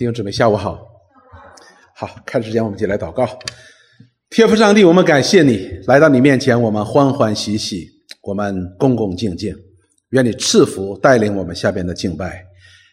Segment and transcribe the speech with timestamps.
[0.00, 0.82] 弟兄姊妹，下午好。
[1.94, 3.28] 好，开始之前，我们一起来祷告。
[4.30, 7.86] 天父上帝，我们感谢你来到你面前，我们欢欢喜喜，
[8.22, 9.54] 我们恭恭敬敬。
[10.12, 12.42] 愿你赐福带领我们下边的敬拜，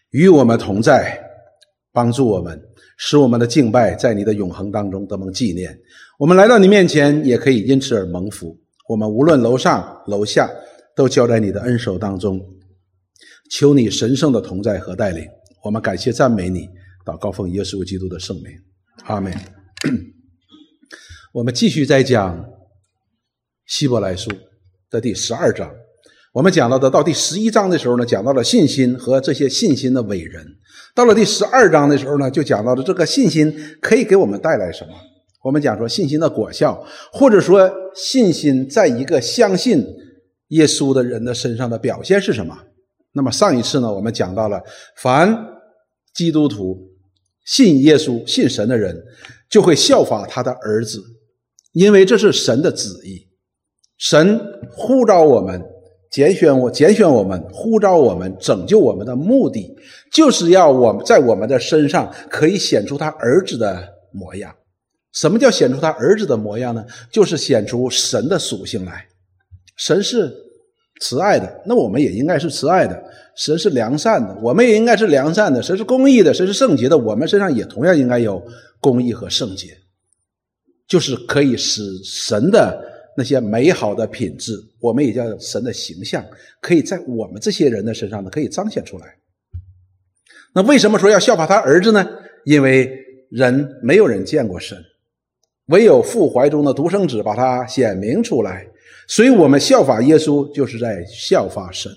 [0.09, 1.17] 与我们同在，
[1.93, 2.61] 帮助我们，
[2.97, 5.79] 使我们的敬拜在你的永恒当中得蒙纪念。
[6.19, 8.53] 我们来到你面前，也可以因此而蒙福。
[8.89, 10.51] 我们无论楼上楼下，
[10.93, 12.37] 都交在你的恩手当中。
[13.49, 15.25] 求你神圣的同在和带领。
[15.63, 16.69] 我们感谢赞美你，
[17.07, 18.47] 祷告奉耶稣基督的圣名，
[19.05, 19.33] 阿门。
[21.31, 22.45] 我们继续在讲
[23.65, 24.29] 希伯来书
[24.89, 25.73] 的第十二章。
[26.33, 30.45] 我们讲到的到第十一章的时候呢，讲到了信心和这些信心的伟人。
[30.93, 34.93] 到了第十二章的时候呢，就讲到了这个信心可以给我们带来什么。
[35.45, 39.81] 我们讲说信心的果效，或者说信心在一个相信
[40.49, 42.53] 耶稣的人的身上的表现是什么。
[43.13, 44.61] 那么上一次呢，我们讲到了，
[44.97, 45.33] 凡
[46.13, 46.77] 基督徒
[47.47, 49.01] 信耶稣、信神的人，
[49.49, 51.01] 就会效法他的儿子，
[51.71, 53.25] 因为这是神的旨意。
[53.97, 55.63] 神呼召我们、
[56.11, 59.75] 拣选我、拣选我们、呼召我们、拯救我们的目的，
[60.11, 63.81] 就是要我们在我们的身上可以显出他儿子的
[64.11, 64.53] 模样。
[65.13, 66.85] 什么叫显出他儿子的模样呢？
[67.09, 69.07] 就是显出神的属性来。
[69.77, 70.46] 神是。
[70.99, 73.03] 慈爱的，那我们也应该是慈爱的。
[73.35, 75.61] 神是良善的，我们也应该是良善的。
[75.61, 78.43] 神是公义的，神是圣洁的，我们身上也同样应该有
[78.79, 79.77] 公义和圣洁，
[80.87, 82.83] 就是可以使神的
[83.15, 86.25] 那些美好的品质，我们也叫神的形象，
[86.61, 89.05] 可以在我们这些人的身上呢，可以彰显出来。
[90.55, 92.03] 那为什么说要效法他儿子呢？
[92.43, 92.91] 因为
[93.29, 94.75] 人没有人见过神，
[95.67, 98.65] 唯有父怀中的独生子把他显明出来。
[99.07, 101.91] 所以我们效法耶稣，就是在效法神。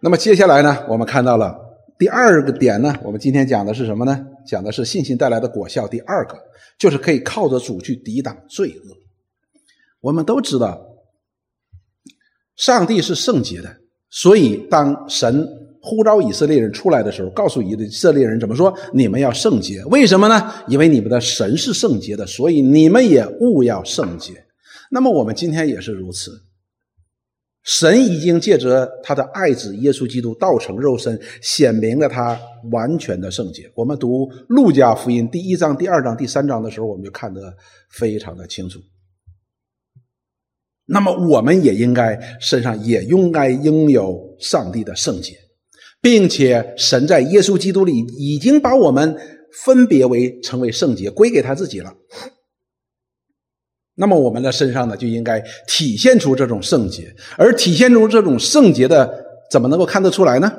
[0.00, 1.58] 那么接下来呢，我们看到了
[1.98, 4.24] 第二个点呢，我们今天讲的是什么呢？
[4.46, 5.88] 讲的是信心带来的果效。
[5.88, 6.38] 第二个
[6.78, 8.96] 就是可以靠着主去抵挡罪恶。
[10.00, 10.80] 我们都知道，
[12.54, 13.76] 上帝是圣洁的，
[14.08, 15.48] 所以当神
[15.82, 18.72] 呼召以色列人出来的时候，告诉以色列人怎么说？
[18.94, 19.84] 你们要圣洁。
[19.86, 20.52] 为什么呢？
[20.68, 24.45] 因为你们的神是圣洁的，所以你们也务要圣洁。
[24.90, 26.42] 那么我们今天也是如此，
[27.64, 33.70] 神已经借着他的爱子耶稣基督道成肉身，显明了他完全的圣洁。
[33.74, 37.56] 我们读路加福音第一章、第二章、第三章的时候，我们就看得
[37.90, 38.78] 非常的清楚。
[40.88, 45.36] 那么我们也应该身上也应该拥有上帝的圣洁，
[46.00, 49.16] 并且神在耶稣基督里已经把我们
[49.64, 51.92] 分别为成为圣洁，归给他自己了。
[53.98, 59.10] 那么我们的身上呢，就应该体现出这种圣洁，而体现出这种圣洁的，
[59.50, 60.52] 怎么能够看得出来呢？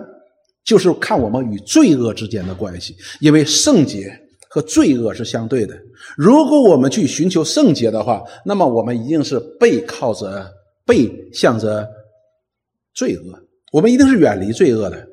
[0.65, 4.11] 就是看我们与罪恶之间的关系，因为圣洁
[4.49, 5.77] 和罪恶是相对的。
[6.17, 10.51] 如果我们去寻求圣洁的话，那么我们一定是背靠着、
[10.83, 11.87] 背向着
[12.95, 13.39] 罪恶，
[13.71, 15.07] 我们一定是远离罪恶的。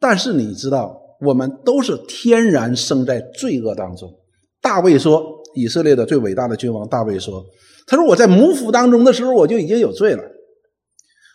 [0.00, 4.10] 但是你知道，我们都是天然生在罪恶当中。
[4.62, 5.39] 大卫说。
[5.54, 7.44] 以色列的最伟大的君王大卫说
[7.86, 10.22] ：“他说我在母腹当中的时候，我就已经有罪了。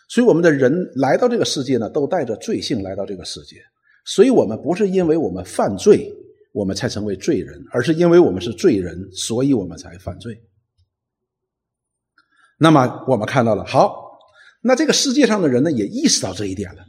[0.08, 3.56] 所以我们的人来到这个世界呢，都带着罪性来到这个世界。
[4.04, 6.12] 所以我们不是因为我们犯罪，
[6.52, 10.40] 我们才成为罪人，而是因为我们是罪人，所以我们才犯罪。
[12.58, 14.18] 那么我们看到了，好，
[14.62, 16.82] 那这个世界上的人呢，也意识到这一点了。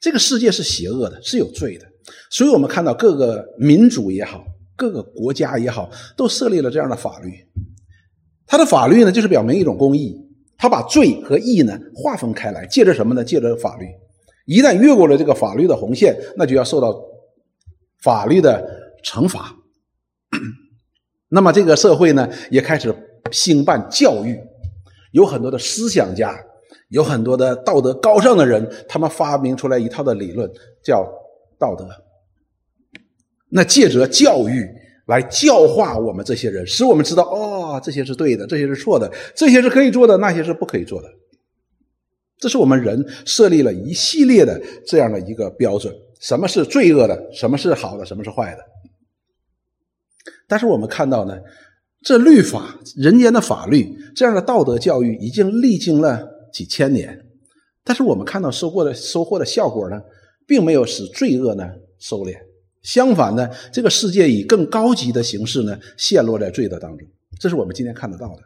[0.00, 1.86] 这个世界是邪恶的，是有罪的。
[2.30, 4.44] 所以我们看到各个民族也好。”
[4.78, 7.32] 各个国家也好，都设立了这样的法律。
[8.46, 10.16] 他的法律呢，就是表明一种公义。
[10.56, 13.22] 他把罪和义呢划分开来，借着什么呢？
[13.24, 13.86] 借着法律。
[14.46, 16.96] 一旦越过了这个法律的红线，那就要受到
[18.02, 19.54] 法律的惩罚。
[21.28, 22.94] 那么这个社会呢，也开始
[23.30, 24.40] 兴办教育，
[25.12, 26.34] 有很多的思想家，
[26.88, 30.50] 有很多的道德高尚的人，他们发明出来一套的理论，
[30.82, 31.06] 叫
[31.58, 31.86] 道德。
[33.50, 34.68] 那借着教育
[35.06, 41.08] 来教化我们这些人，使我们知道哦，这些是对的，这些是错的，这些是可以做的，那些是不可以做的。
[42.38, 48.62] 这是我们人设立了一系列的这样的一个标准：什么是罪恶的，什么是好的，什么是坏的。
[50.46, 51.38] 但是我们看到呢，
[52.02, 57.18] 这律法、人间的法律这样的道德教育已经历经了几千年，
[57.82, 60.00] 但是我们看到收获的收获的效果呢，
[60.46, 61.66] 并没有使罪恶呢
[61.98, 62.47] 收敛。
[62.82, 67.06] 相反呢，这个世界以更高级的形式呢，陷落在罪的当中。
[67.38, 68.42] 这是我们今天看得到的。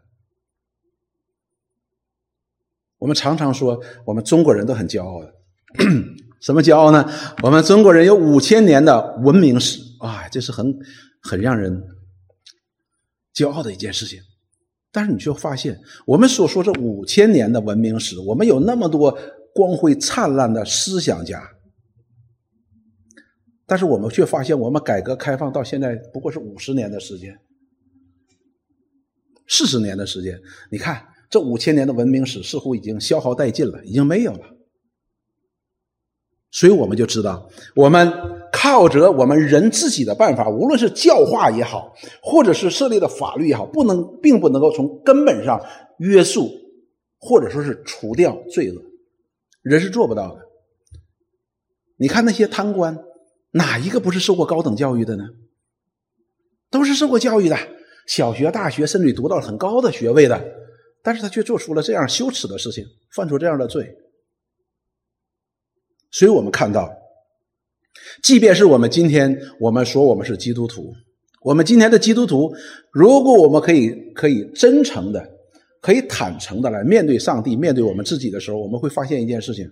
[2.98, 5.34] 我们常常说，我们中国人都很骄傲的，
[6.40, 7.04] 什么骄傲呢？
[7.42, 10.78] 我们中国人有五千年的文明史啊，这是很
[11.20, 11.82] 很让人
[13.34, 14.20] 骄傲的一件事情。
[14.92, 19.18] 但是你却发现，我们所说这五千年的文明史，我们有那么多
[19.54, 21.42] 光辉灿烂的思想家，
[23.72, 27.34] 但是我们却发现，我们改革开放到现在不过是五十年的时间，
[29.48, 30.38] 四十年的时间，
[30.70, 34.40] 你看这五千年的文明史似乎已经消耗殆尽了，已经没有了。
[36.50, 38.12] 所以我们就知道，我们
[38.52, 45.58] 靠着我们人自己的办法，无论是教化也好，或者是设立的法律也好，不能，并不能够从根本上
[45.96, 46.50] 约束，
[47.18, 48.82] 或者说是除掉罪恶，
[49.62, 50.42] 人是做不到的。
[51.96, 53.02] 你看那些贪官，
[53.52, 55.24] 哪一个不是受过高等教育的呢？
[56.70, 57.56] 都是受过教育的，
[58.06, 60.42] 小学、大学，甚至读到了很高的学位的，
[61.02, 62.82] 但是他却做出了这样羞耻的事情，
[63.14, 63.94] 犯出这样的罪。
[66.10, 66.90] 所以我们看到，
[68.22, 70.94] 即便是我们今天我们说我们是基督徒，
[71.42, 72.54] 我们今天的基督徒，
[72.90, 75.22] 如果我们可以可以真诚的、
[75.82, 79.70] 可以坦诚的来面对上帝、面对我们自己的时候，我们会发现一件事情：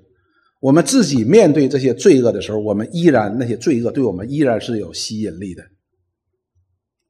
[0.60, 5.64] 我们自己面对这些罪恶的时候，我们依然那些罪恶对我们依然是有吸引力的。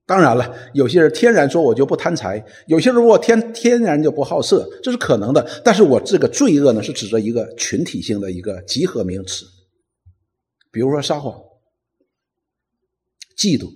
[0.06, 5.62] 当然了，有些人天然说我就不贪财，有些人我天天然就不好色，这是可能的。
[5.64, 9.44] 但是我这个罪恶呢，是指着一个群体性的一个集合名词，
[10.73, 11.35] 比如说撒谎、
[13.37, 13.70] 嫉妒、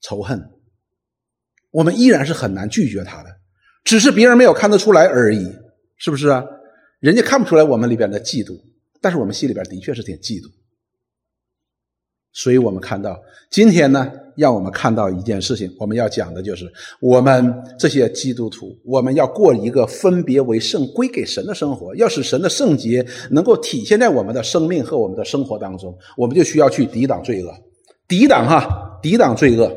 [0.00, 0.40] 仇恨，
[1.70, 3.30] 我们依然是很难拒绝他的，
[3.84, 5.52] 只是别人没有看得出来而已，
[5.96, 6.44] 是不是啊？
[7.02, 8.56] 人家看不出来我们里边的嫉妒，
[9.00, 10.48] 但是我们心里边的确是挺嫉妒。
[12.32, 13.20] 所以我们看到
[13.50, 16.64] 今天呢，让我们看到一件事情，我们要讲的就是
[17.00, 27.52] 我们这些基督徒，我们要过一个分别为圣、归给神的生活，要使神的圣洁能够体现在我们的生命和我们的生活当中，我们就需要去抵挡罪恶，
[28.06, 29.76] 抵挡哈，抵挡罪恶，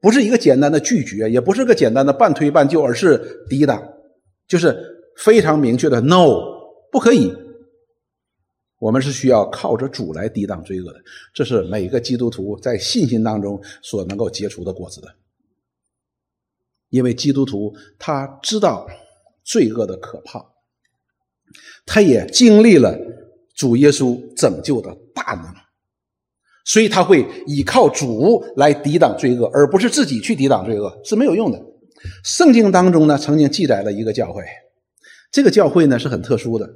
[0.00, 3.82] 不是一个简单的拒绝，也不是个简单的半推半就，而是抵挡，
[4.46, 4.74] 就是
[5.16, 6.59] 非常明确的 “no”，
[6.90, 7.32] 不可以。
[8.78, 10.98] 我们是需要靠着主来抵挡罪恶的，
[11.34, 15.08] 这是每个基督徒在信心当中所能够结出的果子的。
[16.88, 18.88] 因为基督徒他知道
[19.44, 20.44] 罪恶的可怕，
[21.84, 22.98] 他也经历了
[23.54, 25.54] 主耶稣拯救的大能，
[26.64, 31.62] 所以他会依靠主来抵挡罪恶，而不是自己去抵挡罪恶是没有用的。
[32.24, 34.42] 圣经当中呢，曾经记载了一个教会，
[35.30, 36.68] 这个教会呢是很特殊的。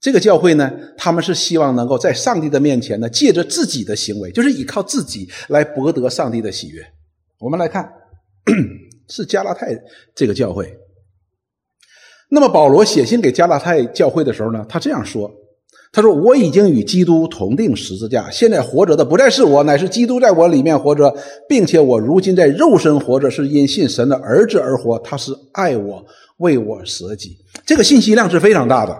[0.00, 6.82] 这个教会呢，他们是希望能够在上帝的面前呢，借着自己的行为，就是依靠自己来博得上帝的喜悦。
[7.38, 7.86] 我们来看，
[9.08, 9.78] 是加拉太
[10.14, 10.74] 这个教会。
[12.30, 15.30] 那么保罗写信给加拉太教会的时候呢，他这样说
[15.92, 21.14] ：“他说我已经与基督同定十字架，现在活着的不再是我，乃是基督在我里面活着，
[21.46, 24.98] 并且我如今在肉身活着，是因信神的儿子而活。
[25.00, 26.06] 他是爱我，
[26.40, 27.38] 为我舍己。
[27.64, 28.94] 这个信息量是非常大的。”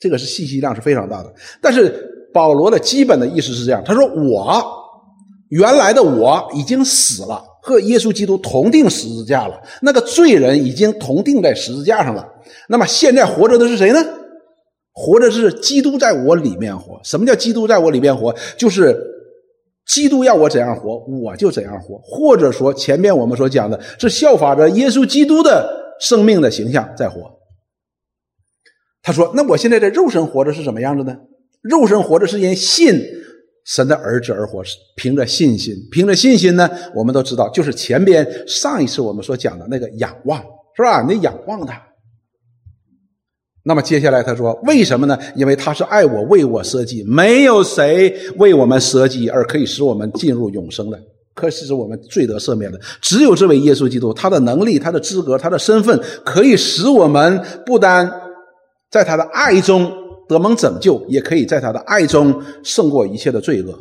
[0.00, 1.32] 这个是信息量是非常大的，
[1.62, 4.62] 但是保罗的基本的意思是这样：他说，我
[5.48, 12.28] 原来的我已经死了，和耶稣基督同定十字架了，那个罪人已经同定在十字架上了。
[12.68, 14.04] 那么现在活着的是谁呢？
[14.92, 17.00] 活着是基督在我里面活。
[17.02, 18.34] 什么叫基督在我里面活？
[18.58, 18.94] 就是
[19.86, 21.98] 基督要我怎样活，我就怎样活。
[22.02, 27.38] 或者说，前面我们所讲的是效法着耶稣基督的生命的形象在活。
[29.02, 31.16] 他说：“那我现在在肉身活着是什么样子呢？
[31.60, 32.98] 肉身活着是因信
[33.66, 34.62] 神的儿子而活，
[34.96, 36.70] 凭着信心，凭着信心呢？
[36.94, 40.42] 我们都知道，就是前边上一次我们所讲的那个仰望，
[40.76, 41.02] 是吧？
[41.02, 41.82] 你仰望他。
[43.62, 45.18] 那么接下来他说：为什么呢？
[45.36, 47.02] 因为他是爱我，为我舍己。
[47.04, 50.98] 没有谁为我们舍己而可以使我们进入永生的，
[51.34, 54.14] 可使我们罪得赦免的，只有这位耶稣基督。
[54.14, 58.10] 他的能力、他的资格、他的身份，可以使我们不单。”
[58.90, 59.92] 在他的爱中
[60.28, 63.76] 得蒙拯救，也可以在他的爱中胜过一切的罪恶。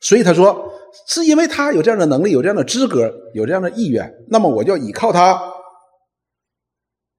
[0.00, 0.70] 所以他说，
[1.08, 5.40] 是因为他有这样的能力，有这样的资格，有这样的意愿，那么我就要依靠他，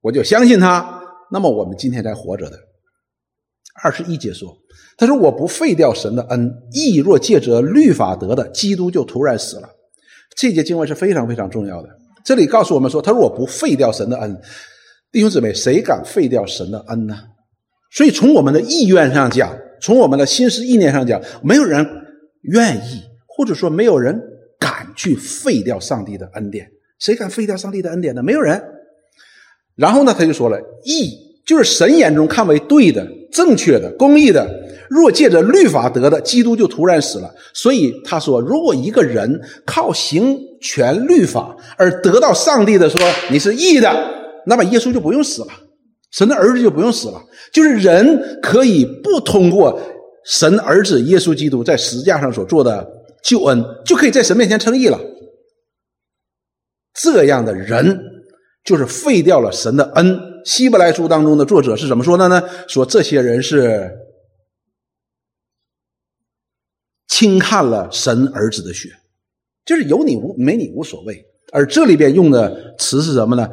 [0.02, 1.02] 我就相信他。
[1.32, 2.56] 那么我们今天才活着的。
[3.82, 4.56] 二十一节说，
[4.96, 9.68] 他说我不废掉神的恩，义若借着律法得的，基督就突然死了。
[10.36, 11.88] 这节经文是非常非常重要的。
[12.24, 14.40] 这里告诉我们说，他说我不废掉神的恩。
[15.10, 17.16] 弟兄姊妹，谁敢废掉神的恩呢？
[17.90, 21.86] 所以从我们的意愿上讲，从我们的心思意念上讲，没有人
[22.42, 24.20] 愿意，或者说没有人
[24.60, 26.70] 敢去废掉上帝的恩典。
[26.98, 28.22] 谁敢废掉上帝的恩典呢？
[28.22, 28.62] 没有人。
[29.74, 31.16] 然后呢，他就说了：义
[31.48, 34.46] 就是神眼中看为对的、正确的、公义的，
[34.90, 37.34] 若借着律法得的，基督就突然死了。
[37.54, 43.00] 所以他说，如果一个人靠行全律法而得到上帝的说
[43.30, 43.90] 你是义的，
[44.44, 45.48] 那么耶稣就不用死了，
[46.10, 47.22] 神的儿子就不用死了。
[47.50, 49.80] 就是人可以不通过
[50.26, 52.86] 神儿子耶稣基督在十字架上所做的
[53.24, 55.00] 救恩，就可以在神面前称义了。
[56.92, 57.98] 这样的人
[58.62, 60.20] 就是废掉了神的恩。
[60.48, 62.42] 希伯来书当中的作者是怎么说的呢？
[62.66, 63.94] 说这些人是
[67.06, 68.88] 轻看了神儿子的血，
[69.66, 71.22] 就是有你无没你无所谓。
[71.52, 73.46] 而这里边用的词是什么呢？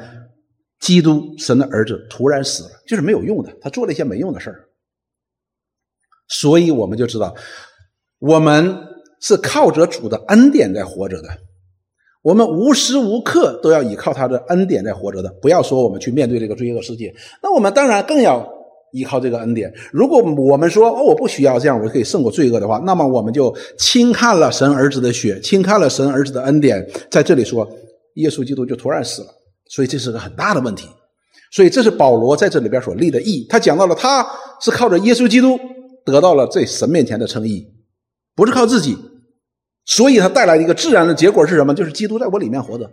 [0.80, 4.70] 基督神的儿子突然死了，就是没有用的，他做了一些没用的事儿。
[6.30, 7.36] 所以我们就知道，
[8.20, 8.74] 我们
[9.20, 11.28] 是靠着主的恩典在活着的。
[12.26, 17.14] 我们无时无刻都要依靠他的恩典在活着的，不要说我们去面对这个罪恶世界，
[17.44, 18.44] 那我们当然更要
[18.94, 19.72] 依靠这个恩典。
[19.92, 26.84] 如果我们说哦，我不需要这样，我就可以胜过罪恶的话，那么我们就轻看了神儿子的血，轻看了神儿子的恩典。
[27.12, 27.70] 在这里说，
[28.16, 29.28] 耶稣基督就突然死了，
[29.70, 30.88] 所以这是个很大的问题。
[31.52, 34.26] 所以这是保罗在这里边所立的义，他讲到了他
[34.60, 35.60] 是靠着耶稣基督
[36.04, 37.68] 得到了在神面前的称义，
[38.36, 38.98] 不是靠自己。
[39.86, 41.74] 所以，他带来一个自然的结果是什么？
[41.74, 42.90] 就是基督在我里面活着，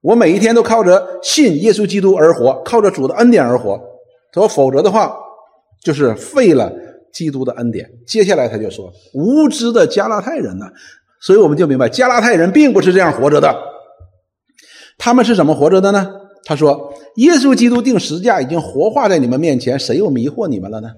[0.00, 3.78] 我每一天都靠着信耶稣基督而活，靠着主的恩典而活。
[4.32, 5.14] 他说：“否则的话，
[5.84, 6.72] 就是废了
[7.12, 10.66] 基督的恩典。”接下来他就说：“无知的加拉太人呢？”
[11.20, 13.54] 所以我们就明白，加拉太人并不是这样活着的。
[14.98, 16.10] 他们是怎么活着的呢？
[16.44, 20.88] 他说：“耶稣基督定十字架已经活化在你们面前，谁又迷惑你们了呢？”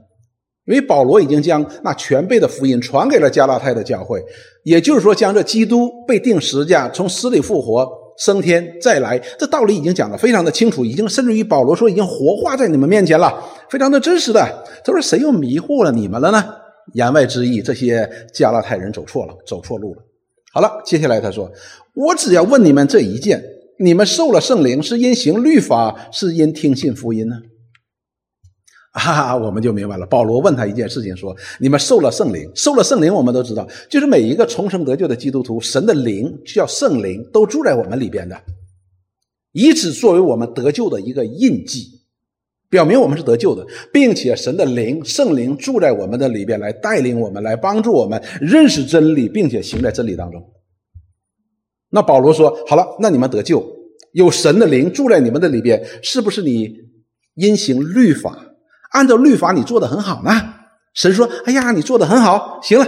[0.66, 4.22] 因为保罗已经将那全备的福音传给了加拉太的教会，
[4.68, 14.64] 也就是说，将这基督被钉十字架、从死里复活、升天再来这道理已经讲得非常的清楚，已经甚至于保罗说已经活化在你们面前了，非常的真实的。
[14.84, 16.44] 他说：“谁又迷惑了你们了呢？”
[16.92, 20.02] 言外之意，这些加拉太人走错了，走错路了。
[20.52, 21.50] 好了，接下来他说
[21.96, 23.42] ：“我只要问你们这一件：
[23.78, 27.36] 你们受了圣灵，是因行律法，是因听信福音呢？”
[28.98, 30.06] 哈哈，我们就明白了。
[30.06, 38.36] 保罗问他一件事情，说：“你们受了圣灵，受了圣灵，我们都知道，就是每一个重生得救的基督徒，神的灵叫圣灵，都住在我们里边的，
[39.52, 42.00] 以此作为我们得救的一个印记，
[42.70, 50.42] 表明我们是得救的，并且神的灵、圣灵住在我们的里边，来带领我们，来帮助我们认识真理，并且行在真理当中。”
[51.90, 53.64] 那保罗说：“好了，那你们得救，
[54.12, 56.74] 有神的灵住在你们的里边，是不是你
[57.34, 58.44] 因行律法？”
[58.92, 60.30] 按照律法，你做的很好呢。
[60.94, 62.86] 神说：“哎呀，你做的很好，行了，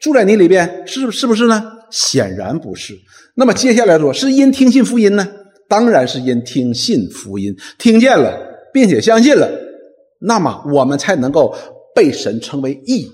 [0.00, 2.94] 住在你里边，是是不是呢？”显然不是。
[3.36, 5.26] 那么接下来说，是因听信福音呢？
[5.68, 8.36] 当然是因听信福音，听见了，
[8.72, 9.48] 并且相信了，
[10.20, 11.54] 那么我们才能够
[11.94, 13.10] 被神称为义，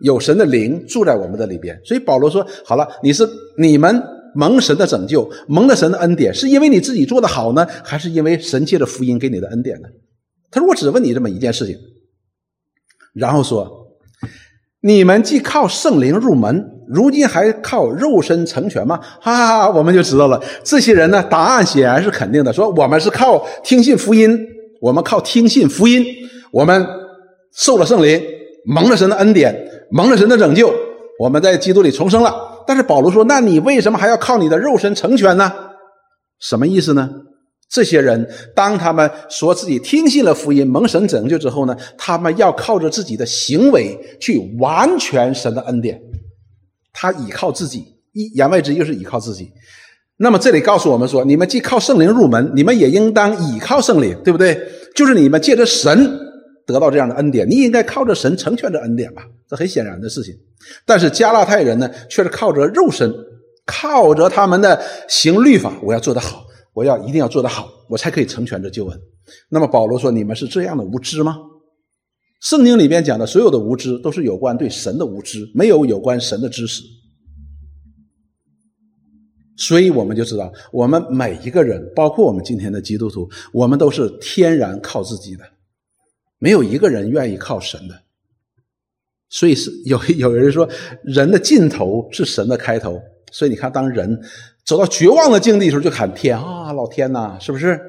[0.00, 1.80] 有神的灵住在我们的里边。
[1.84, 3.26] 所以保罗说：“好了，你是
[3.56, 4.02] 你们
[4.34, 9.88] 蒙神的拯救，蒙了神的恩典，是因为你自己做的好呢，还是因为神借着福音给你的恩典呢？”
[10.52, 11.74] 他说：“我只问你这么一件事情，
[13.14, 13.66] 然后说，
[14.82, 24.38] 你们既靠圣灵入门，如今还靠肉身成全吗？”哈哈哈，我们就知道了，这些人呢，答案显然是肯定的，说我们是靠听信福音，
[24.82, 26.04] 我们靠听信福音，
[26.52, 26.86] 我们
[27.56, 28.22] 受了圣灵，
[28.66, 29.56] 蒙了神的恩典，
[29.90, 30.70] 蒙了神的拯救，
[31.18, 32.34] 我们在基督里重生了。
[32.66, 35.50] 但是保罗说：“那你为什么还要靠你的肉身成全呢？
[36.38, 37.08] 什么意思呢？”
[37.72, 45.98] 这些人，当他们说自己听信了福音、蒙神拯救之后呢，他们要靠着自己的行为去完全神的恩典。
[46.92, 49.50] 他倚靠自己，一言外之意就是倚靠自己。
[50.18, 54.60] 那么这里告诉我们说，你们既靠圣灵入门，你们也应当倚靠圣灵，对不对？
[54.94, 56.20] 就是你们借着神
[56.66, 59.22] 得到这样的恩典，你应该靠着神成全这恩典吧？
[59.48, 60.34] 这很显然的事情。
[60.84, 63.10] 但是加拉太人呢，却是靠着肉身，
[63.64, 66.44] 靠着他们的行律法，我要做得好。
[66.74, 69.00] 我要一定要做得好，我才可以成全这救恩。
[69.48, 71.38] 那么保罗说：“你们是这样的无知吗？”
[72.40, 76.82] 圣经里边讲的所有的无知，都是有关对神的无知，没有有关神的知识。
[79.56, 85.44] 所以我们就知道，我们每一个人，包括我们今天的基督徒，我们都是天然靠自己的，
[86.38, 87.94] 没有一个人愿意靠神的。
[89.28, 90.68] 所以是有有人说，
[91.04, 93.00] 人的尽头是神的开头。
[93.30, 94.20] 所以你看，当人。
[94.64, 97.80] 走到绝望的境地的时候，就喊天啊，老天呐，是不是？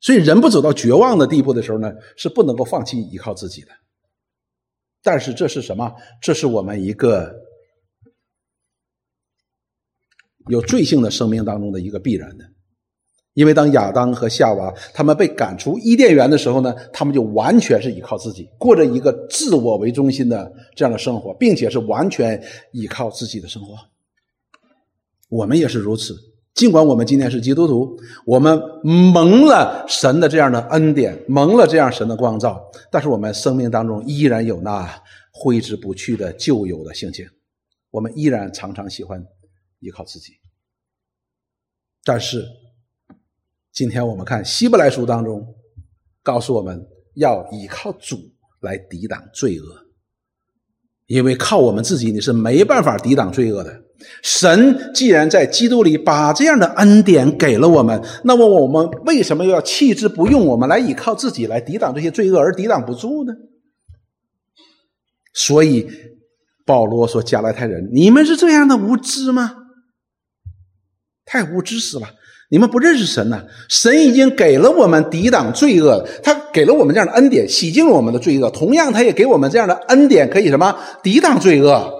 [0.00, 3.68] 所以人不走到绝望的地步的时候呢，是不能够放弃依靠自己的。
[5.02, 5.94] 但是这是什么？
[6.20, 7.34] 这是我们一个
[10.48, 12.44] 有罪性的生命当中的一个必然的，
[13.32, 22.40] 因为当亚当和夏娃他们被赶出伊甸园的时候呢，他们就完全是依靠自己，过着一个自我为中心的这样的生活，并且是完全
[22.72, 23.74] 依靠自己的生活。
[25.28, 26.14] 我们也是如此。
[26.54, 34.88] 尽管我们今天是基督徒，我们蒙了神的这样的恩典，蒙了这样神的光照，但是我们生命当中依然有那
[35.32, 37.28] 挥之不去的旧有的性情，
[37.90, 39.22] 我们依然常常喜欢
[39.80, 40.32] 依靠自己。
[42.02, 42.46] 但是，
[43.70, 45.46] 今天我们看希伯来书当中，
[46.22, 46.82] 告诉我们
[47.16, 48.16] 要依靠主
[48.60, 49.85] 来抵挡罪恶，
[51.06, 53.82] 因为靠我们自己你是没办法抵挡罪恶的。
[54.22, 60.44] 神既然在基督里把这样的恩典给了我们，那么我们为什么要弃之不用？
[60.46, 63.32] 我们来依靠自己来抵挡这些罪恶而抵挡不住呢？
[65.32, 65.88] 所以
[66.64, 69.54] 保罗说：“加拉太人，你们是这样的无知吗？
[71.24, 72.08] 太无知死了！
[72.48, 73.44] 你们不认识神呐！
[73.68, 78.48] 神已经给了我们抵挡罪恶，他给了我们这样的恩典，洗净了我们的罪恶。
[78.50, 81.92] 同样，他也给我们这样的恩典，可以什么抵挡罪恶。”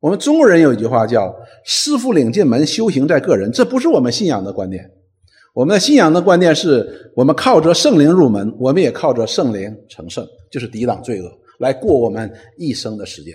[0.00, 4.90] 我们中国人有一句话叫“师傅领进门，修行在个人”，这不是我们信仰的观念。
[5.54, 13.34] 我们的信仰的观念是我们靠着圣灵入门，我们也靠着圣灵成圣，就是抵挡罪恶，来过我们一生的时间。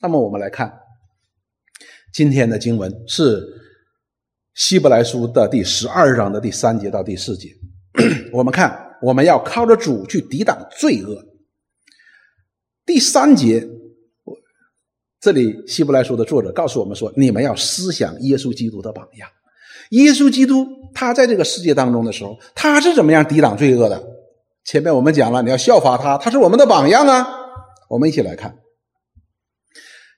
[0.00, 0.72] 那么我们来看
[2.12, 3.42] 今天的经文是
[4.56, 7.50] 希伯来书的第十二章的第三节到第四节。
[8.32, 11.22] 我们看，我们要靠着主去抵挡罪恶。
[12.86, 13.68] 第三节。
[14.24, 14.34] 我
[15.20, 19.28] 这里希伯来书的作者告诉我们说：“你们要思想耶稣基督的榜样。
[19.90, 24.02] 耶稣基督他在这个世界当中的时候，他是怎么样抵挡罪恶的？
[24.64, 27.28] 前面我们讲了，你要效法他，他是我们的榜样啊。
[27.90, 28.56] 我们一起来看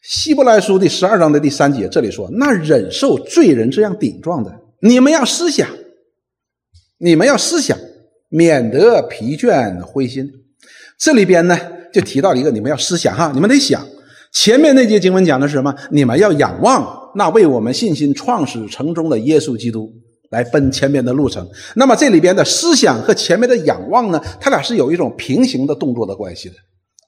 [0.09, 4.51] 希伯来书第十二章的第三节，这里说：那忍受罪人这样顶撞的，
[4.81, 5.69] 你们要思想，
[6.97, 7.77] 你们要思想，
[8.31, 10.27] 免得疲倦灰心。
[10.97, 11.59] 这里边呢，
[11.93, 13.87] 就提到了一个，你们要思想哈，你们得想。”
[14.33, 15.75] 前面那节经文讲的是什么？
[15.91, 19.93] 你们要仰望那为我们信心创始成终的耶稣基督，
[20.31, 21.47] 来奔前面的路程。
[21.77, 24.19] 那么这里边的思想和前面的仰望呢？
[24.41, 26.55] 它俩是有一种平行的动作的关系的，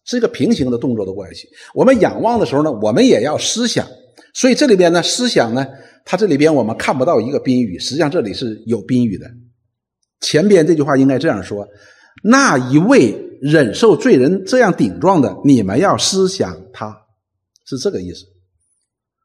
[0.04, 1.48] 是一个平行的动作的关系。
[1.74, 3.86] 我们仰望的时候呢，我们也要思想。
[4.34, 5.66] 所以这里边呢，思想呢，
[6.04, 9.26] 它这里边我们看不到一个宾语，实际上这里是有宾语的。
[10.20, 11.66] 前边这句话应该这样说：
[12.22, 16.96] 那一位忍受罪人这样顶撞的，你们要思想他。
[17.66, 18.24] 是这个意思，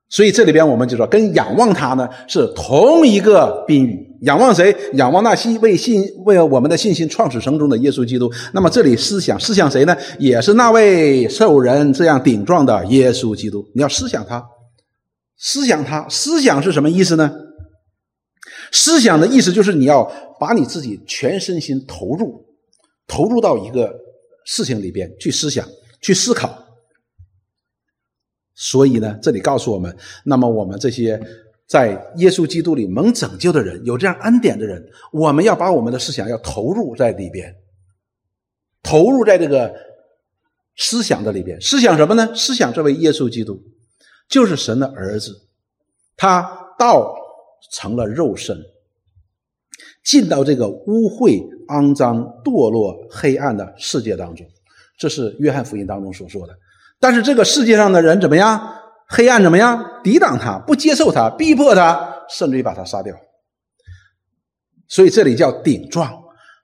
[0.08, 4.08] 所以这里边我们就说，跟仰望他呢是同一个宾语。
[4.22, 4.76] 仰望谁？
[4.94, 8.32] 仰望那信为信为我们的信心创始成终的耶稣基督。
[8.54, 9.96] 那么这里思想思想谁呢？
[10.18, 13.66] 也是那位受人这样顶撞的耶稣基督。
[13.74, 14.44] 你要思想他，
[15.38, 17.32] 思想他，思想是什么意思呢？
[18.72, 20.04] 思想的意思就是你要
[20.40, 22.46] 把你自己全身心投入，
[23.08, 23.94] 投入到一个
[24.46, 25.68] 事情里边去思想、
[26.02, 26.65] 去思考。
[28.56, 31.20] 所以呢，这里告诉我们，那么我们这些
[31.68, 37.54] 在耶稣基督里蒙拯救的人，有这样恩典的人，我们要把我们的思想要投入在里边，
[38.82, 39.76] 投入在这个
[40.78, 41.60] 思想的里边。
[41.60, 42.34] 思想什么呢？
[42.34, 43.62] 思想这位耶稣基督
[44.30, 45.32] 就是神的儿子，
[46.16, 46.42] 他
[46.80, 47.14] 道
[47.72, 48.58] 成了肉身，
[50.04, 54.48] 进到这个污秽、肮脏、堕落、黑暗的世界当中。
[54.98, 56.58] 这是约翰福音当中所说的。
[57.00, 58.74] 但是这个世界上的人怎么样？
[59.08, 59.84] 黑暗怎么样？
[60.04, 63.16] 抵挡他，不接受他，逼迫他，甚至于把他杀掉。
[64.88, 66.12] 所以这里叫顶撞。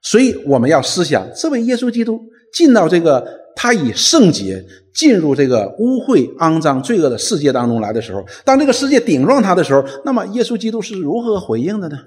[0.02, 2.20] 所以我们要思想，这位耶稣基督
[2.54, 3.24] 进到这个
[3.56, 4.66] 他以圣洁
[4.96, 11.98] 进入这个污秽、肮脏、罪恶的世界当中来的时候，当这个世界顶撞他的时候，那么耶稣基督是如何回应的呢？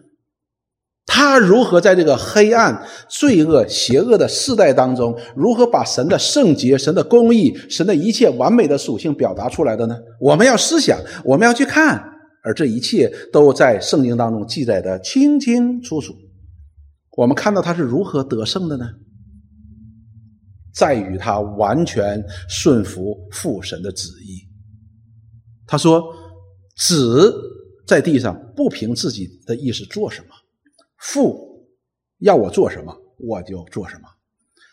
[1.16, 2.76] 他如何在这个黑暗、
[3.08, 9.96] 罪恶、邪恶的世代当中，如何把神的圣洁、神的公义、神的一切完美的属性表达出来的呢？
[10.18, 12.02] 我们要思想，我们要去看，
[12.42, 16.12] 而这一切都在圣经当中记载的清清楚楚。
[17.16, 18.84] 我们看到他是如何得胜的呢？
[20.74, 24.40] 在于他完全顺服父神的旨意。
[25.64, 26.02] 他说
[26.76, 27.32] ：“子
[27.86, 30.26] 在地上不凭自己的意思做什么。”
[31.04, 31.68] 父
[32.18, 34.08] 要我做什么，我就做什么。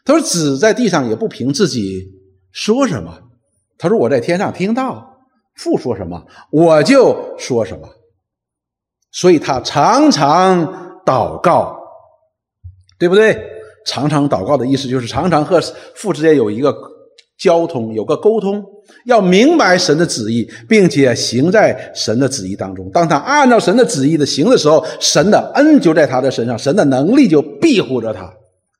[0.05, 2.09] 他说：“子在地上也不凭自己
[2.51, 3.21] 说什么。”
[3.77, 5.19] 他说：“我在天上听到
[5.55, 7.89] 父说什么，我就说什么。”
[9.11, 11.77] 所以他常常祷告，
[12.97, 13.49] 对不对？
[13.85, 15.59] 常常祷告的意思就是常常和
[15.95, 16.71] 父之间有一个
[17.41, 18.63] 交通，有个沟通，
[19.05, 22.87] 要明白神的旨意，并且行在神的旨意当中。
[22.91, 28.31] 当他按照神的旨意的行的时候，神的恩就在他的身上，神的能力就庇护着他。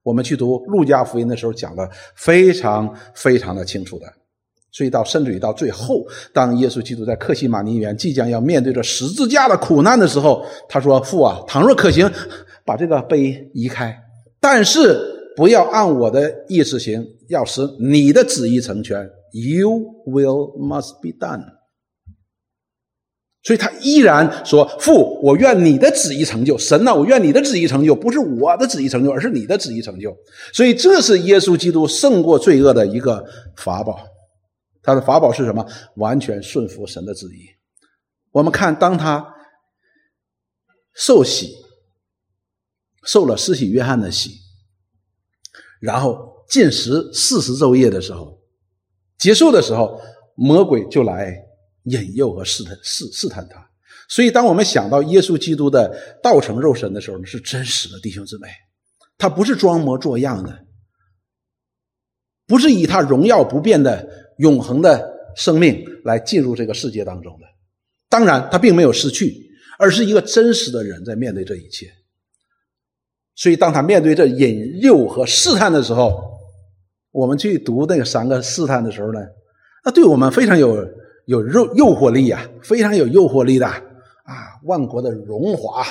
[0.04, 4.06] 我们去读路加福音的时候，讲的非常非常的清楚的。
[4.72, 12.08] 所以到甚至于到最后，当耶稣基督在克西马尼园即将要面对着十字架的苦难的时候，他说：“父啊，倘若可行，
[12.64, 13.98] 把这个杯移开，
[14.40, 19.10] 但是不要按我的意思行，要使你的旨意成全。
[19.34, 19.70] You
[20.06, 21.46] will must be done。”
[23.44, 26.58] 所以他依然说：“父，我愿你的旨意成就。
[26.58, 30.16] 神呐，我愿你的旨意成就，不是我的旨意成就，而是你的旨意成就。”
[30.54, 34.06] 所以这是耶稣基督胜过罪恶的一个法宝。
[34.84, 35.66] 他的法宝是什么？
[35.96, 37.48] 完全顺服神的旨意。
[38.32, 39.34] 我们看，当他
[40.94, 41.56] 受洗，
[43.06, 44.32] 受了施洗约翰的洗，
[45.82, 48.40] 然后进食四十昼夜的时候，
[49.18, 50.00] 结束的时候，
[50.36, 51.36] 魔鬼就来
[51.84, 53.70] 引诱和试探试试探他。
[54.08, 58.48] 所以，当我们想到耶稣基督的道成肉身的时候，是真实的弟兄姊妹，
[59.18, 60.66] 他不是装模作样的，
[62.48, 64.22] 不是以他荣耀不变的。
[64.38, 67.46] 永恒的生命来进入这个世界当中的，
[68.10, 71.86] 当然他并没有失去，而是一个真实的人在面对这一切。
[73.42, 76.22] 所以，当他面对这引诱和试探的时候，
[77.12, 79.20] 我们去读那个三个试探的时候呢，
[79.84, 80.78] 那对我们非常有
[81.26, 83.82] 有诱诱惑力啊，非常有诱惑力的啊！
[84.66, 85.84] 万国的荣华，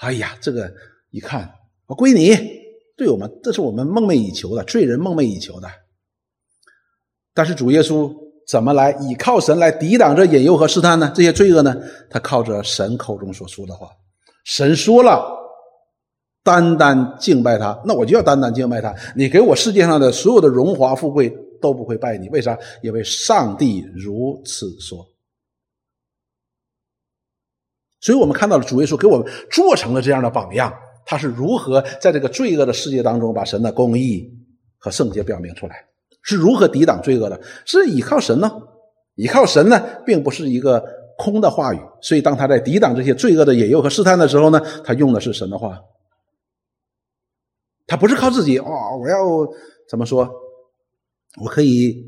[0.00, 0.70] 哎呀，这个
[1.10, 1.50] 一看，
[1.86, 2.36] 归你，
[2.94, 5.68] 对我们，这是我们梦寐以求的，罪人梦寐以求的。
[7.32, 8.12] 但是主耶稣
[8.46, 11.10] 怎么来倚靠神来抵挡这引诱和试探呢？
[11.14, 11.74] 这些罪恶呢？
[12.10, 13.88] 他靠着神口中所说的话。
[14.44, 15.37] 神说了，
[16.48, 18.94] 单单敬拜他，那我就要单单敬拜他。
[19.14, 21.28] 你给我世界上的所有的荣华富贵
[21.60, 22.58] 都不会拜你，为啥？
[22.82, 25.06] 因为上帝如此说。
[28.00, 30.72] 所以我们看到了主耶稣给我们做成了这样的榜样，
[31.04, 34.26] 他是如何在这个罪恶的世界当中把神的公义
[34.78, 35.84] 和圣洁表明出来。
[36.22, 37.38] 是如何抵挡罪恶的？
[37.66, 38.50] 是依靠神呢？
[39.16, 40.82] 依靠神呢，并不是一个
[41.18, 41.80] 空的话语。
[42.00, 45.78] 所以，当他在抵挡这些罪恶的引诱和试探的时候呢，他用的是神的话。
[47.88, 49.16] 他不是靠自己哦，我要
[49.90, 50.30] 怎么说？
[51.40, 52.04] 我可以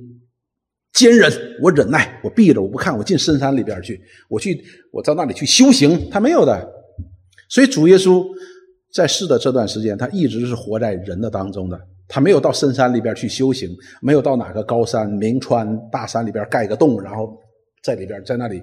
[0.92, 1.30] 坚忍，
[1.62, 4.62] 我忍耐，我闭着，我不看，我进深山里边去，我去，
[4.92, 6.08] 我到那里去修行。
[6.10, 6.72] 他没有的。
[7.48, 8.24] 所以，主耶稣
[8.92, 11.80] 在世的这段时间，他一直是活在人的当中的。
[12.06, 13.68] 他没有到深山里边去修行，
[14.02, 17.36] 没有到哪个高山名川大山里边盖个洞，然后
[17.82, 18.60] 在里边在那里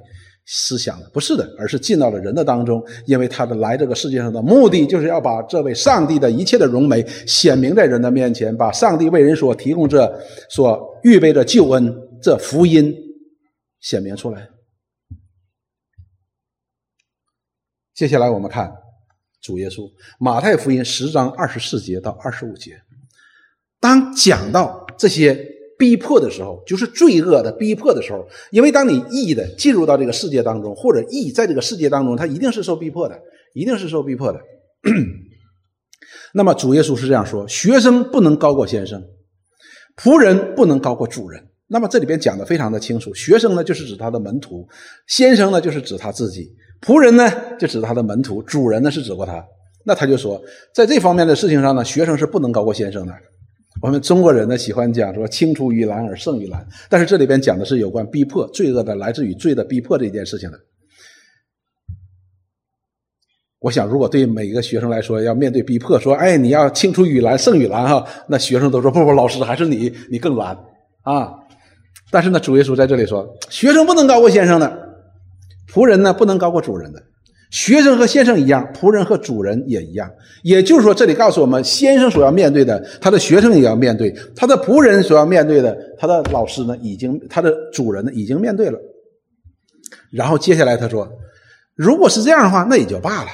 [0.50, 10.10] 思想的，不是的，而是进到了人的当中，因为他的来这个世界上的目的，就是要把这位上帝的一切的荣美显明在人的面前，把上帝为人所提供这
[10.50, 12.96] 所预备的救恩这福音
[13.82, 14.48] 显明出来。
[17.94, 18.72] 接下来我们看
[19.42, 22.80] 主耶稣，马太福音十章二十四节到二十五节。
[23.82, 33.20] 当讲到这些逼迫的时候，就是罪恶的逼迫的时候，因为当你义的进入到这个世界当中，或者义在这个世界当中，他一定是受逼迫的，
[33.54, 34.40] 一定是受逼迫的。
[36.34, 39.04] 那么主耶稣是这样说：学生不能高过先生，
[39.96, 41.44] 仆人不能高过主人。
[41.68, 44.68] 那么这里边讲的非常的清楚，学生呢就是指他的门徒，
[45.08, 46.50] 先生呢就是指他自己，
[46.82, 49.44] 仆人呢就指他的门徒，主人呢是指过他。
[49.86, 50.42] 那他就说，
[50.74, 53.14] 在这方面的事情上呢，学生是不能高过先生的。
[53.82, 60.60] 我们中国人呢喜欢讲说“青出于蓝而胜于蓝”，但是这里边讲的是有关逼迫、罪恶的来自于罪的逼迫这件事情的。
[63.60, 70.58] 我想，如果对每一个学生来说，要面对逼迫，说“哎，你要青出于蓝胜于蓝”哈，那学生都说：“不不，老师还是你，你更蓝
[71.02, 71.34] 啊！”
[72.10, 74.90] 但是呢，主耶稣在这里说：“学生不能高过先生的，
[75.68, 77.02] 仆人呢不能高过主人的。”
[77.50, 80.12] 学生和先生一样，仆人和主人也一样。
[80.44, 88.78] 也就是说，这里告诉我们，先生所要面对的，他的学生也要面对；他的仆人所要面对的，他的老师呢，已经他的主人呢，已经面对了。
[90.12, 91.10] 然后接下来他说
[91.74, 93.30] ：“如果是这样的话，那也就罢了。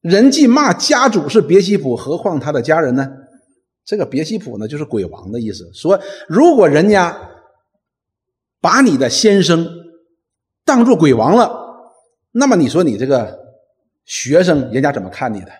[0.00, 3.08] 人既骂家主是别西卜，何况他的家人呢？
[3.84, 5.70] 这个别西卜呢，就是鬼王的意思。
[5.72, 7.16] 说如果人家
[8.60, 9.68] 把你的先生
[10.64, 11.62] 当做鬼王了。”
[12.36, 13.38] 那么你说你这个
[14.04, 15.52] 学生，人家怎么看你的？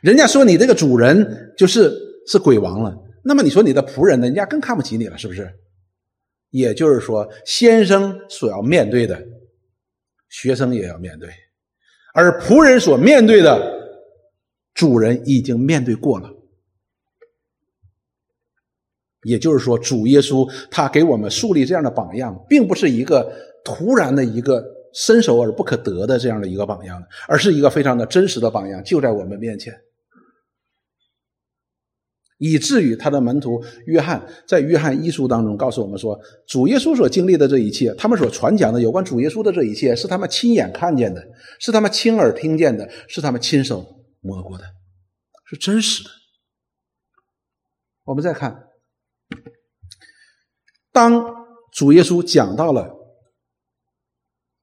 [0.00, 1.92] 人家说你这个主人就是
[2.28, 2.96] 是鬼王了。
[3.24, 4.26] 那么你说你的仆人呢？
[4.26, 5.52] 人家更看不起你了，是不是？
[6.50, 9.20] 也就是说，先生所要面对的，
[10.28, 11.28] 学生也要面对；
[12.14, 13.60] 而仆人所面对的，
[14.72, 16.32] 主人已经面对过了。
[19.24, 23.30] 也就是说，主耶稣他给我们树立这样的榜样，并不是一个
[23.64, 24.64] 突然的一个
[24.98, 29.72] 伸手而不可得的这样的一个榜样，而是一个非常的真实的榜样，就在我们面前。
[32.38, 41.24] 以至于他的门徒约翰在约翰一书当中告诉我们说，主耶稣所经历的这一切，他们所传讲的有关主耶稣的这一切，是他们亲眼看见的，
[41.60, 43.86] 是他们亲耳听见的，是他们亲手
[44.20, 44.64] 摸过的，
[45.46, 46.10] 是真实的。
[48.02, 48.64] 我们再看。
[50.90, 51.24] 当
[51.72, 52.97] 主耶稣讲到了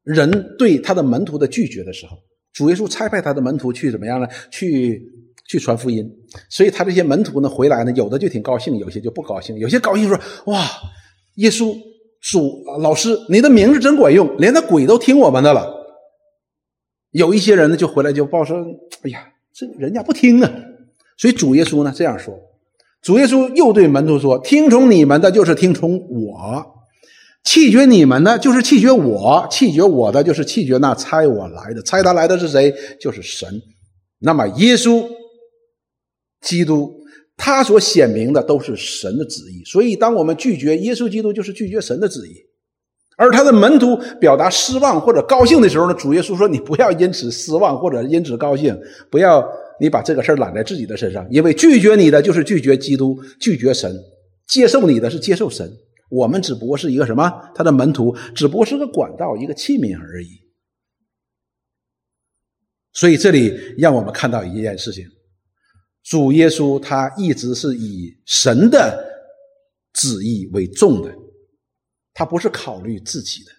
[0.06, 2.18] 人对他的门徒的拒绝的时候，
[2.54, 4.28] 主耶稣差派他的门徒去怎么样呢？
[4.50, 5.04] 去
[5.48, 6.10] 去传福音。
[6.50, 9.58] 所以他这些门徒呢回来呢，有的就挺高兴，有些就不高兴。
[9.58, 10.65] 有些高兴说：“哇，
[11.36, 11.76] 耶稣
[12.22, 15.74] 主老师，你的名字真管用，连那鬼都听我们的了。”
[17.12, 18.58] 有一些人呢就回来就报说
[19.04, 20.52] ：“哎呀，这人家不听啊。”
[21.18, 22.38] 所以主耶稣呢这样说。
[23.02, 26.36] 主耶稣又对门徒说：“听从你们的，就是听从我；
[27.46, 31.82] 弃绝你们呢，就是弃绝我；弃绝我的，就是弃绝那猜我来的。
[31.84, 32.74] 猜他来的是谁？
[33.00, 33.48] 就是神。
[34.20, 35.08] 那么耶稣
[36.42, 36.92] 基督，
[37.38, 39.64] 他所显明的都是神的旨意。
[39.64, 42.34] 所以，当我们拒绝耶稣基督，就是拒绝神的旨意。
[43.18, 48.78] 而他的门徒表达失望或者高兴的时候呢，主耶稣说：‘你不要因此失望或者因此高兴，
[49.10, 49.42] 不要。’”
[49.78, 53.92] 你把这个事揽在自己的身上，因为拒绝你的就是拒绝基督，拒绝神；
[54.48, 55.70] 接受你的是接受神。
[56.10, 57.30] 我们只不过是一个什么？
[57.54, 60.41] 他的门徒只不过是个管道，一个器皿而已。
[62.94, 65.06] 所以这里让我们看到一件事情：
[66.04, 69.04] 主耶稣他一直是以神的
[69.94, 71.13] 旨意为重的，
[72.13, 73.52] 他不是考虑自己的。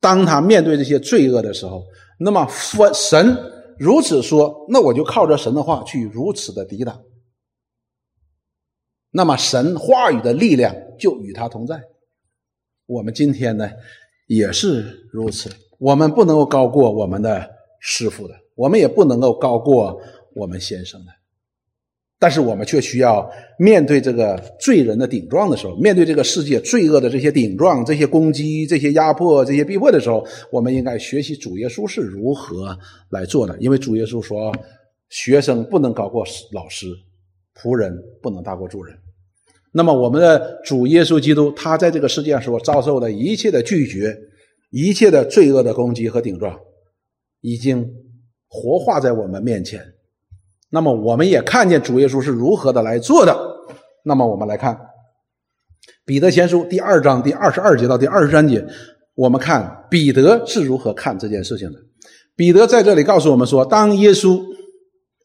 [0.00, 1.84] 当他面对这些罪恶的时候，
[2.18, 3.36] 那么佛神。
[3.78, 7.02] 如此说，那我就靠着神的话去如此的抵挡。
[9.12, 11.80] 那么神话语的力量就与他同在。
[12.86, 13.70] 我们今天呢
[14.26, 17.48] 也是如此，我们不能够高过我们的
[17.78, 20.00] 师傅的，我们也不能够高过
[20.34, 21.12] 我们先生的。
[22.18, 32.78] 但是我们却需要面对这个罪人的顶撞的时候，面对这个世界罪恶的这些顶撞、这些攻击、这些压迫、这些逼迫的时候，我们应该学习主耶稣是如何
[33.10, 33.58] 来做的。
[33.58, 34.54] 因为主耶稣说
[35.10, 36.86] ：“学生不能高过老师，
[37.56, 38.96] 仆人不能大过主人。”
[39.74, 44.14] 那么，我们的主耶稣基督，他在这个世界上所遭受的一切的拒绝、
[44.70, 46.58] 一切的罪恶的攻击和顶撞，
[47.40, 47.90] 已经
[48.48, 49.80] 活化在我们面前。
[50.68, 53.34] 那么我们也看见主耶稣是如何的来做的。
[54.04, 54.74] 那么我们来看
[56.04, 58.62] 《彼得前书》第二章第二十二节到第二十三节，
[59.14, 61.78] 我们看彼得是如何看这件事情的。
[62.36, 64.42] 彼得在这里告诉我们说，当耶稣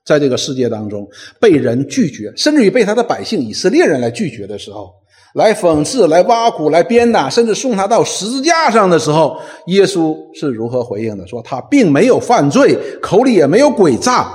[0.07, 1.05] 在这个世界当中
[1.37, 4.93] 被人拒绝，甚至于被他的百姓以色列人来拒绝的时候，
[5.35, 11.27] 来讽刺、来挖苦、来鞭打，甚至送他到十字架上的时候，耶稣是如何回应的？
[11.27, 14.31] 说他并没有犯罪，口里也没有诡诈。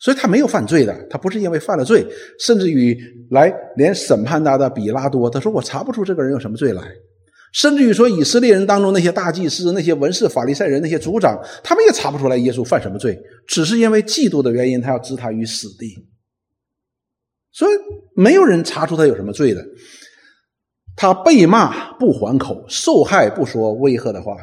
[0.00, 2.06] 所以他没有犯罪的，他不是因为犯了罪，
[2.40, 2.96] 甚至于
[3.30, 6.82] 来连审判他的比拉多，他说我查不出这个人有什么罪来，
[7.52, 16.06] 甚至于说以色列人当中那些大祭司、那些文士、法利赛人、那些族长，他们也查不出来耶稣犯什么罪，只是因为嫉妒的原因，他要置他于死地。
[17.50, 17.70] 所以
[18.14, 19.66] 没有人查出他有什么罪的，
[20.94, 24.36] 他被骂不还口，受害不说威吓的话，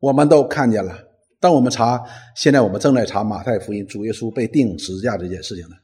[0.00, 0.98] 我们都看见了。
[1.38, 2.02] 当我们查，
[2.36, 5.76] 现在我们正在查马太福音主耶稣被钉十字架这件事情呢，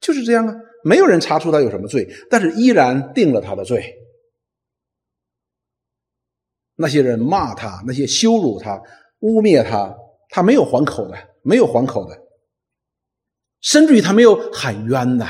[0.00, 4.01] 就是这样啊，没有人查出他有什么罪，但是依然定了他的罪。
[6.82, 8.78] 那些人骂他，那些羞辱他、
[9.20, 9.96] 污蔑他，
[10.28, 12.18] 他没有还口的，没有还口的，
[13.62, 15.26] 甚至于他没有喊冤的，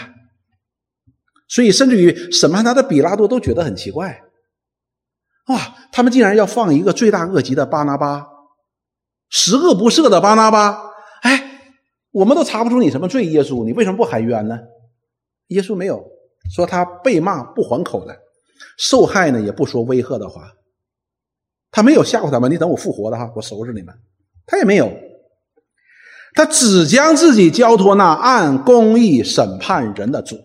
[1.47, 4.23] 所以甚至于审判他的比拉多都觉得很奇怪，
[5.47, 8.27] 哇，他们竟然要放一个罪大恶极的巴拿巴。
[9.35, 11.61] 十恶不赦的巴拿巴，哎，
[12.11, 14.59] 我们都查不出你什么罪，耶稣，你为什么不喊冤呢？
[15.49, 16.05] 耶稣没有
[16.55, 18.15] 说他被骂不还口的，
[18.77, 20.53] 受害呢也不说威吓的话，
[21.73, 23.93] 他没有吓唬他们，你等我复活的哈，我收拾你们，
[24.47, 24.89] 他也没有，
[26.35, 30.37] 他只将自己交托那按公义审判人的主，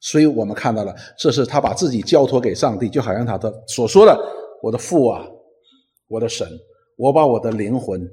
[0.00, 4.18] 所以我们看到了，这是他把自己交托给上帝，就好像他的所说的，
[4.60, 5.24] 我的父啊，
[6.08, 6.48] 我的神。
[7.02, 8.06] 我把我的灵魂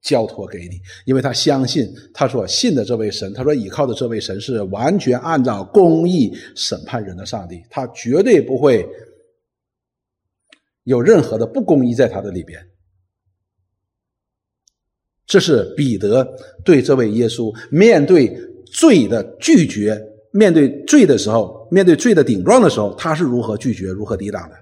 [0.00, 8.86] 交托给你，因为他相信他所信的这位神，他说倚靠的这位神是完全按照公义审判人的上帝，他绝对不会
[10.88, 12.58] 有任何的不公义在他的里边。
[15.26, 16.26] 这是彼得
[16.64, 18.34] 对这位耶稣面对
[18.72, 24.56] 罪的拒绝，面对罪的时候，面对罪的顶撞的时候，他是如何拒绝、如何抵挡的？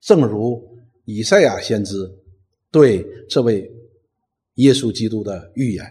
[0.00, 0.60] 正如
[1.04, 1.94] 以赛亚先知
[2.72, 3.70] 对这位
[4.54, 5.86] 耶稣基督的预言，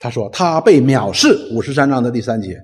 [0.00, 2.60] 他说：“他被藐视。”五十三章的第三节，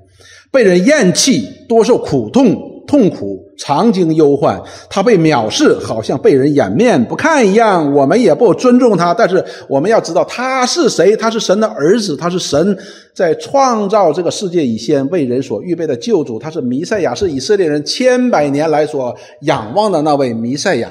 [0.51, 2.72] 被人厌弃，多受苦痛。
[2.87, 7.92] 痛苦，常经忧患，他被藐视，好像被人掩面不看一样。
[7.92, 11.16] 我们也不尊重他，但是我们要知道他是谁？
[11.16, 12.77] 他是神的儿子，他是神
[13.14, 16.38] 在创造这个世界以前为人所预备的救主。
[16.38, 20.90] 他是弥赛亚，是以色列人千百年来所仰望的那位弥赛亚。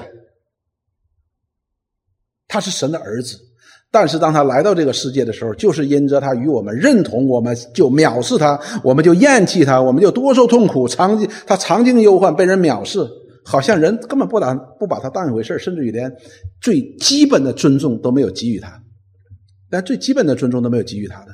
[2.47, 3.37] 他是神的儿子。
[3.93, 13.05] 但是当他来到这个世界的时候，就是因着他与我们认同，我们就藐视他，我们就厌弃他，我们就多受痛苦，常他常经忧患，被人藐视，
[13.43, 16.09] 好像人根本不当不把他当一回事甚至于连
[16.61, 18.81] 最基本的尊重都没有给予他，
[19.69, 21.33] 连最基本的尊重都没有给予他的。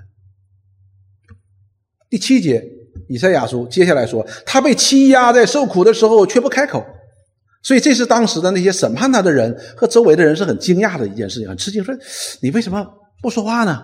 [2.09, 2.65] 第七节，
[3.07, 6.83] 以赛亚书接下来说，他被欺压在受苦的时候却不开口。
[7.67, 11.93] 所以，这是当时的那些审判他的人和周围的人是很惊讶的一件事情，很吃惊，说
[12.41, 12.87] ：“你为什么
[13.21, 13.83] 不说话呢？”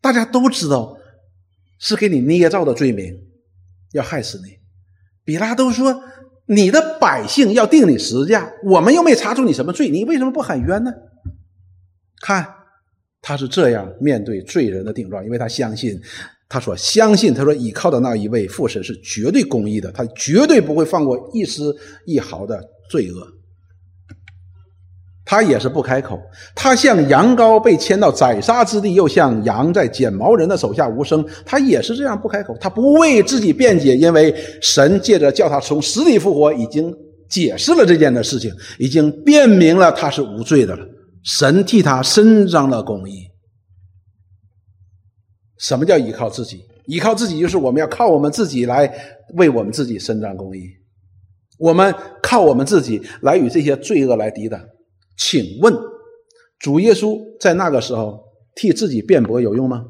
[0.00, 0.96] 大家都知道
[1.80, 3.12] 是给你捏造的罪名，
[3.94, 4.60] 要害死你。
[5.24, 6.04] 比拉都说
[6.46, 10.92] ：“你的百姓要定你十字架，我们又没查出你什么罪，你为什么不喊冤呢？”
[12.22, 12.46] 看，
[13.20, 16.00] 他是这样面对罪人的顶撞，因为他相信。
[16.52, 21.72] 他说：“相信，他说倚靠的那一位父神是绝对公义的，他绝对不会放过一丝
[22.04, 22.60] 一毫的
[22.90, 23.24] 罪恶。
[25.24, 26.20] 他也是不开口，
[26.56, 31.24] 他像羊羔被牵到宰杀之地，又像羊在剪毛人的手下无声。
[31.46, 36.92] 他也是这样不开口，他不为自己辩解，因为神借着叫他从死里复活，已经
[37.28, 40.84] 解释了这件的事情，已经辨明了他是无罪的了。
[41.22, 43.22] 神替他伸张了公义。”
[45.60, 46.64] 什么叫依靠自己？
[46.86, 48.92] 依靠自己就是我们要靠我们自己来
[49.34, 50.68] 为我们自己伸张公义，
[51.58, 54.60] 我们靠我们自己来与这些罪恶来抵挡。
[55.16, 55.72] 请问，
[56.58, 58.18] 主耶稣在那个时候
[58.56, 59.84] 替自己辩驳有用吗？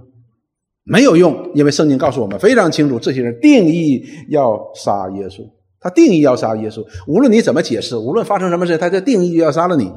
[0.83, 6.85] 没有用，因为圣经告诉我们非常清楚，这些人定义要杀耶稣，他定义要杀耶稣。
[7.06, 9.90] 无论你怎么解释，无论发生什么事，他就定义要杀了你。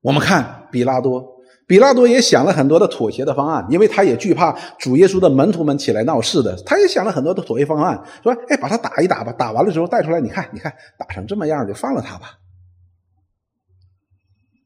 [0.00, 1.33] 我们看比拉多。
[1.66, 6.54] 比拉多也想了很多的妥协的方案，因为他也惧怕主耶稣的门徒们起来闹事的。
[6.66, 12.32] 他也想了很多的妥协方案，说：“哎，把他打一打吧，打完了之后带出来，你看，你看，打成这么样，就放了他吧。”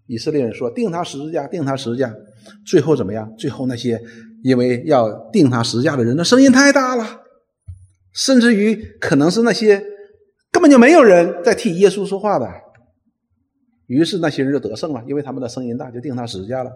[0.09, 2.13] 以色列人说：“定他十字架，定他十字架。”
[2.67, 3.33] 最后怎么样？
[3.37, 4.01] 最后那些
[4.43, 7.21] 因为要定他十字架的人的声音太大了，
[8.13, 9.83] 甚至于可能是那些
[10.51, 12.49] 根本就没有人在替耶稣说话的。
[13.87, 16.71] 于是那些人就得胜了，因为他们的声音大，就定他十字架了。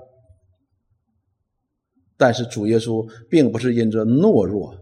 [2.23, 4.73] 但是主耶稣并不是因着懦弱，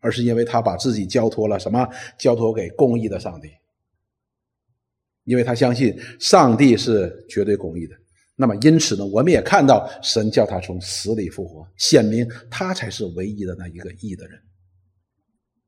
[0.00, 1.88] 而是因为他把自己交托了什么？
[2.18, 3.48] 交托给公义的上帝。
[5.24, 7.96] 因为他相信上帝是绝对公义的。
[8.36, 14.38] 那么因此呢，我们也看到神叫他从死里复活，显明他才是唯一的那一个义的人。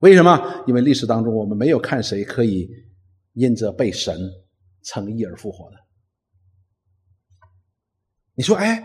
[0.00, 0.64] 为什么？
[0.66, 2.68] 因为历史当中我们没有看谁可以
[3.32, 4.30] 因着被神
[4.82, 5.76] 称义而复活的。
[8.34, 8.82] 你说，哎？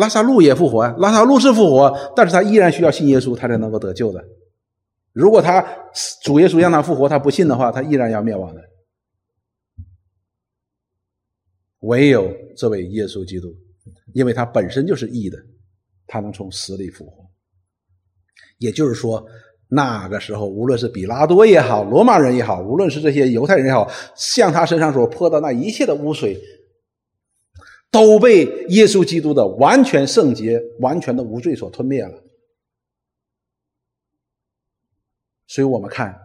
[0.00, 4.24] 拉萨路也复活呀，拉萨路是复活，但是他依然需要信耶稣，他才能够得救的。
[5.12, 5.62] 如果他
[6.22, 8.62] 主耶稣让他复活，他不信的话，他依然要灭亡的。
[11.80, 13.48] 唯有这位耶稣基督，
[14.14, 15.36] 因为他本身就是义的，
[16.06, 17.24] 他能从死里复活。
[18.58, 19.24] 也就是说，
[19.68, 26.40] 那个时候，无论是比拉多也好，罗马人也好，无论是这些犹太人也好，向他身上所泼的那一切的污水。
[27.90, 32.22] 都被耶稣基督的完全圣洁、完全的无罪所吞灭了。
[35.46, 36.16] 所以我们看，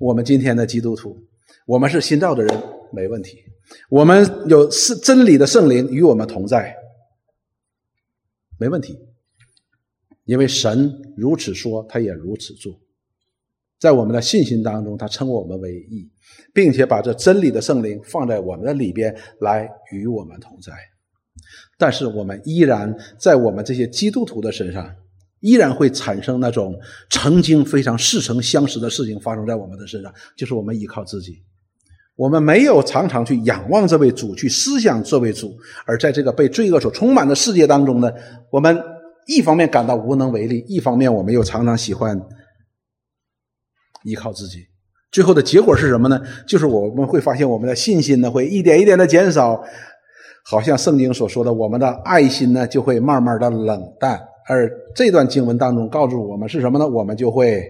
[0.00, 1.22] 我们今天的基督徒，
[1.66, 3.44] 我们是新造的人，没问题。
[3.90, 6.74] 我们有是真理的圣灵与我们同在，
[8.58, 8.98] 没问题。
[10.24, 12.80] 因为神如此说，他也如此做。
[13.78, 16.10] 在我们的信心当中，他称我们为义，
[16.54, 20.72] 并且把这真理的圣灵放在我们的里边来与我们同在。
[21.78, 24.90] 但是我们依然在我们这些基督徒的身上，
[25.40, 26.74] 依然会产生那种
[27.10, 31.42] 曾经非常似曾相识的事情发生在我们的身上，就是我们依靠自己，
[32.16, 35.54] 我们没有常常去仰望这位主，去思想这位主，
[35.84, 38.10] 而在这个被罪恶所充满的世界当中呢，
[38.50, 38.82] 我们
[39.26, 42.18] 一方面感到无能为力，一方面我们又常常喜欢。
[44.06, 44.64] 依靠自己，
[45.10, 46.20] 最后的结果是什么呢？
[46.46, 49.60] 就是我们会发现我们的信心呢会一点一点的减少，
[50.44, 54.20] 好像圣经所说的，我们的爱心呢就会慢慢的冷淡。
[54.48, 56.86] 而这段经文当中告诉我们是什么呢？
[56.86, 57.68] 我们就会，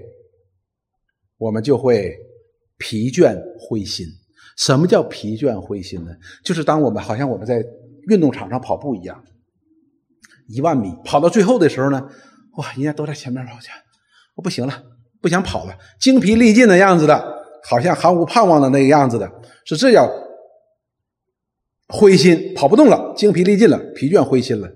[1.39, 2.15] 我们就会
[2.77, 4.05] 疲倦灰心。
[4.59, 6.11] 什么叫疲倦灰心呢？
[6.45, 7.65] 就是当我们好像我们在
[8.11, 9.25] 运动场上跑步一样，
[10.49, 12.07] 一万米跑到最后的时候呢，
[12.59, 13.71] 哇，人家都在前面跑去，
[14.35, 14.83] 我不行了，
[15.27, 19.29] 不想跑了，精疲力尽的样子的，好像毫无盼望的那个样子的，
[19.65, 20.09] 是这样。
[21.89, 24.71] 灰心，跑不动了，精疲力尽了，疲倦灰心了。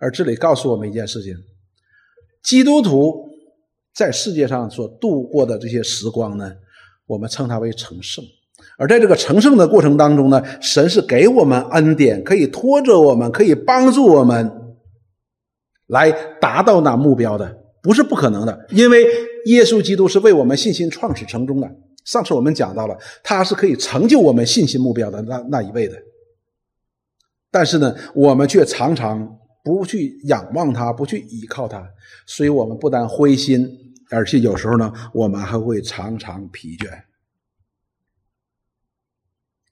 [0.00, 1.32] 而这里告诉我们一件事情：
[2.42, 3.28] 基督徒
[3.94, 6.52] 在世界上所度过的这些时光呢，
[7.06, 8.24] 我们称它为成圣。
[8.76, 14.76] 而在这个成圣的过程当中呢，神是给我们恩典，可以拖着我们，可以帮助我们
[15.86, 16.10] 来
[16.40, 18.66] 达到那目标的，不是不可能的。
[18.70, 19.04] 因为
[19.46, 21.70] 耶稣基督是为我们信心创始成终的。
[22.04, 25.96] 上次我们讲到了，他是可以成就我们信心目标的那那一位的。
[27.50, 31.86] 但是呢，我们却常常不去仰望他，不去依靠他，
[32.26, 33.68] 所以我们不但灰心，
[34.08, 36.88] 而且有时候呢，我们还会常常疲倦。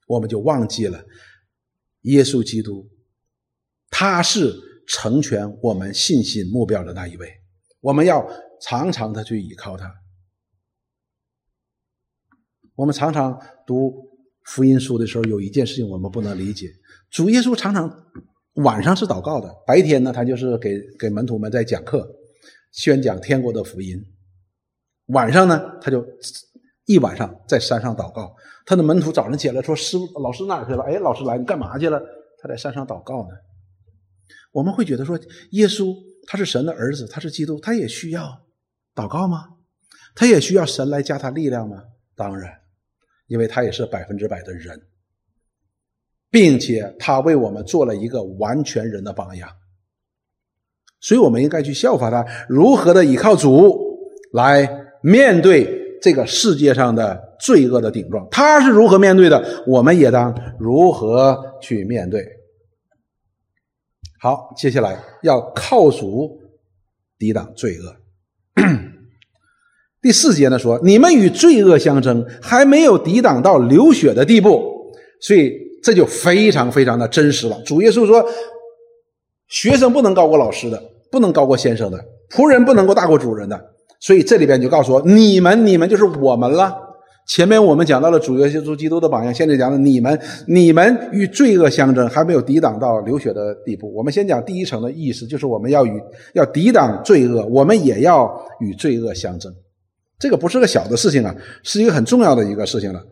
[0.06, 1.04] 我们就忘记了
[2.02, 2.88] 耶稣基督，
[3.90, 4.54] 他是
[4.86, 7.37] 成全我们信心目标的那一位。
[7.80, 8.28] 我们要
[8.60, 9.92] 常常的去依靠他。
[12.74, 13.92] 我们常常读
[14.44, 16.68] 福音书的时候，有一件事情我们不能理解：
[17.10, 17.90] 主耶稣常常
[18.54, 22.08] 晚上是祷告的，白天呢，他就是给给门徒们在讲课，
[22.72, 23.98] 宣讲天国的福音；
[25.06, 26.04] 晚上呢，他就
[26.86, 28.34] 一晚上在山上祷告。
[28.64, 32.00] 他的门徒早上起来说：“师，老师哪去了？”哎，老师来，你干嘛去了？
[32.40, 33.30] 他在山上祷告呢。
[34.52, 35.18] 我们会觉得说，
[35.50, 35.94] 耶稣
[36.28, 38.44] 他是神的儿子，他是基督，他也需要
[38.94, 39.46] 祷告吗？
[40.14, 41.82] 他也需要神来加他力量吗？
[42.14, 42.52] 当然。
[43.28, 44.80] 因为他也是百分之百的人，
[46.30, 49.46] 并且他为我们做了一个完全人的榜样，
[50.98, 53.78] 所以我们应该去效法他，如何的依靠主
[54.32, 54.66] 来
[55.02, 58.26] 面对这个世界上的罪恶的顶撞。
[58.30, 62.26] 他是如何面对的，我们也当如何去面对。
[64.20, 66.40] 好，接下来要靠主
[67.18, 67.94] 抵挡罪恶。
[70.02, 75.52] 第四节呢说，你们与罪恶相争，还没有抵挡到流血的地步，所以
[75.82, 77.60] 这就非常非常的真实了。
[77.62, 78.24] 主耶稣说，
[79.46, 83.72] 学生不能高过老师的，不能高过先生的，仆人不能够大过主人的。
[84.00, 86.87] 所以这里边就告诉我，你们，你们就是我们了。
[87.28, 93.92] 前面我们讲到了主耶稣基督的榜样，现在讲的你们，你们与罪恶相争，还没有抵挡到流血的地步。
[93.94, 96.00] 我们先讲第一层的意思，就是我们要与
[96.32, 99.54] 要抵挡罪恶，我们也要与罪恶相争。
[100.18, 103.04] 这个不是个小的事情啊，是一个很重要的一个事情了。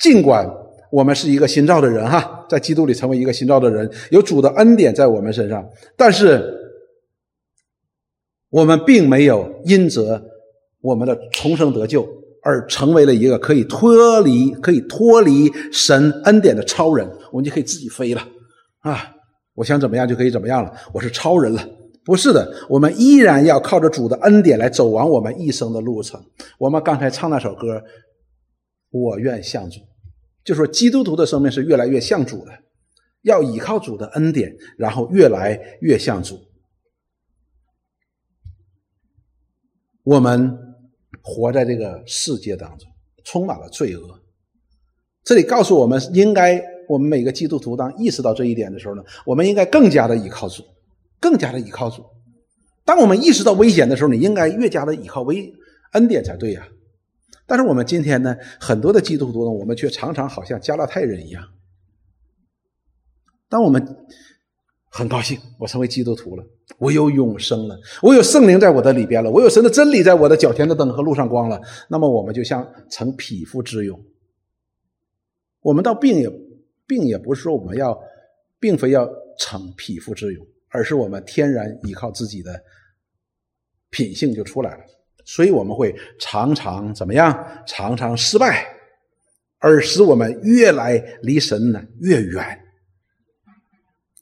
[0.00, 0.48] 尽管
[0.92, 6.54] 我们是一个新造的人哈，在基督里成为一个新造的人，有主的恩典在我们身上，但是
[8.50, 10.22] 我们并没有因着
[10.80, 12.08] 我们的重生得救
[12.48, 18.26] 而成为了一个可以脱离、可以脱离神恩典的超人，我们就可以自己飞了
[18.80, 19.14] 啊！
[19.52, 21.68] 我想怎么样就可以怎么样了，我是超人了。
[22.06, 26.18] 不是的，我们依然要靠着主的恩典来走完我们一生的路程。
[26.58, 27.82] 我们刚才唱那首歌，
[28.88, 29.80] 我愿像主，
[30.42, 32.52] 就说基督徒的生命是越来越像主的，
[33.24, 36.38] 要依靠主的恩典，然后越来越像主。
[40.04, 40.67] 我们
[41.22, 42.88] 活在这个世界当中，
[43.24, 44.20] 充满了罪恶。
[45.24, 50.62] 这里告诉我们，应该我们每个基督徒当意识到这一点的时候呢，我们应该更加的依靠主。
[51.20, 52.04] 更加的依靠主。
[52.84, 55.52] 当我们意识到危险的时候，你应该越加的依靠危
[55.94, 56.68] 恩典才对呀。
[57.44, 61.42] 但是我们今天呢，很多的基督徒呢，我们却常常好像加拉太人一样。
[63.48, 63.84] 当我们
[64.90, 66.44] 很高兴，我成为基督徒了，
[66.78, 71.60] 我有永生了，我有圣灵在我的里边了，我有神的真理在我的脚前的灯和路上光了。
[71.88, 74.00] 那么我们就像成匹夫之勇。
[75.60, 76.30] 我们倒并也
[76.86, 77.98] 并也不是说我们要，
[78.58, 79.08] 并非要
[79.38, 80.46] 成匹夫之勇。
[80.70, 82.62] 而是我们天然依靠自己的
[83.88, 84.84] 品性就出来了，
[85.24, 87.34] 所以我们会常常怎么样？
[87.66, 88.66] 常常失败，
[89.60, 92.67] 而使我们越来离神呢越远。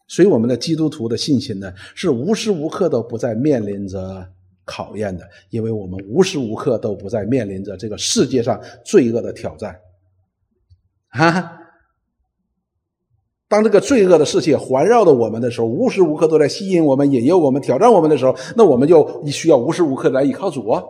[0.08, 4.26] 所以我们的基督徒的信心呢，是无时无刻都不在面临着
[4.64, 9.78] 考验的，因为我们无时无刻都不在面临着这个世界上罪恶的挑战，
[11.08, 11.52] 哈。
[13.48, 20.82] 当这个罪恶的世界环绕着我们的时候，无时无刻都在吸引我们、引诱我们、挑战我们的时候，那我们就需要无时无刻来依靠主啊，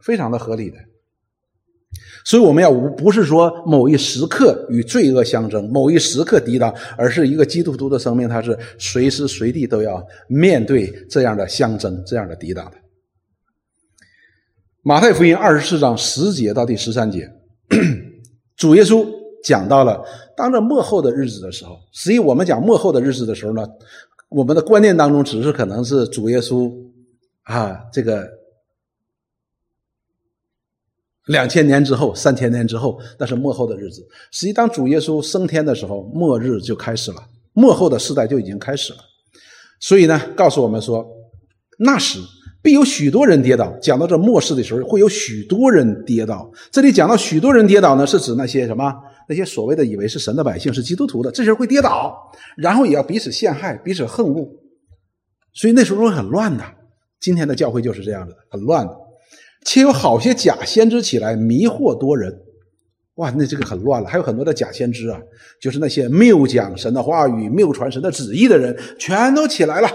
[0.00, 0.76] 非常的合理的。
[2.24, 12.72] 所以我们要无不是说某一时刻与罪恶相争，某一时刻抵挡，而是一个基督徒的生命，他是随时随地都要面对这样的相争、这样的抵挡的。
[14.82, 17.28] 马太福音二十四章十节到第十三节，
[18.56, 19.06] 主耶稣
[19.42, 20.04] 讲到了
[20.36, 21.78] 当着末后的日子的时候。
[21.92, 23.66] 实际我们讲末后的日子的时候呢，
[24.28, 26.72] 我们的观念当中只是可能是主耶稣
[27.42, 28.28] 啊，这个
[31.26, 34.06] 两千年之后、三千年之后，那是末后的日子。
[34.32, 37.22] 实际当主耶稣升天的时候，末日就开始了，
[37.52, 38.98] 末后的时代就已经开始了。
[39.80, 41.06] 所以呢，告诉我们说，
[41.78, 42.18] 那时。
[42.62, 43.72] 必有许多人跌倒。
[43.80, 46.50] 讲到这末世的时候，会有许多人跌倒。
[46.72, 48.92] 这里讲到许多人跌倒呢，是指那些什么？
[49.28, 54.48] 那些所谓的以为是神的百姓，是基督徒的，这些人会跌倒，然后也要彼此陷害、彼此恨恶。
[55.54, 56.64] 所以那时候会很乱的。
[57.20, 58.92] 今天的教会就是这样的，很乱的。
[59.66, 62.32] 且有好些假先知起来迷惑多人。
[63.16, 64.08] 哇，那这个很乱了。
[64.08, 65.18] 还有很多的假先知啊，
[65.60, 69.88] 就是那些谬讲神的话语、谬传神的旨意的人，全都起来了。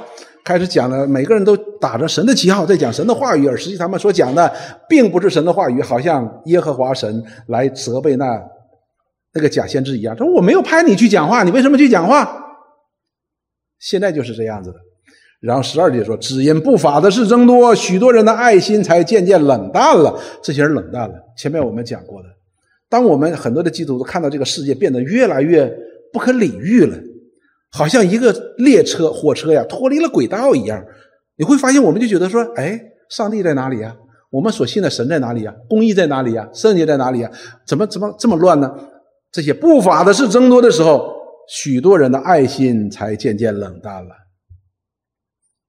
[0.43, 4.51] 开始讲了，每个人都打着神的旗号在讲神的话语，而实际他们所讲的
[4.89, 8.41] 并不是神的话语，好像耶和华神来责备那
[9.33, 10.13] 那个假先知一样。
[10.17, 12.39] 他说我没有派你去讲话，你为什么去讲话？
[13.79, 14.77] 现在就是这样子的。
[15.41, 20.15] 然后十二节说，只因不法的事增多，许多人的爱心才渐渐冷淡了。
[20.41, 21.15] 这些人冷淡了。
[21.35, 22.29] 前面我们讲过的，
[22.87, 25.65] 当我们很多的基督徒看到这个世界变得越来越
[26.13, 26.95] 不可理喻了。
[27.71, 30.83] 好像一个列车、火车呀，脱离了轨道一样。
[31.37, 32.79] 你会发现，我们就觉得说：“哎，
[33.09, 33.95] 上帝在哪里呀？
[34.29, 35.51] 我们所信的神在哪里呀？
[35.67, 36.47] 公义在哪里呀？
[36.53, 37.31] 圣洁在哪里呀？
[37.65, 38.71] 怎么怎么这么乱呢？”
[39.31, 41.15] 这些不法的事增多的时候，
[41.47, 44.09] 许多人的爱心才渐渐冷淡了。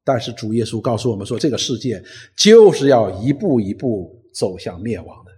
[0.04, 2.02] 但是主耶稣告诉我们说，这个世界
[2.36, 5.32] 就是要一步一步走向灭亡的。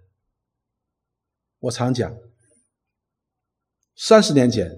[1.61, 2.15] 我常讲，
[3.97, 4.71] 三十年前，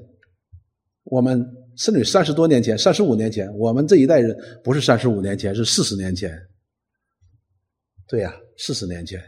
[1.04, 1.46] 我们。
[1.78, 4.34] 甚至三十多年前、三十五年前，我们这一代人
[4.64, 6.34] 不是三十五年前，是四十年前。
[8.08, 9.22] 对呀，四十年前，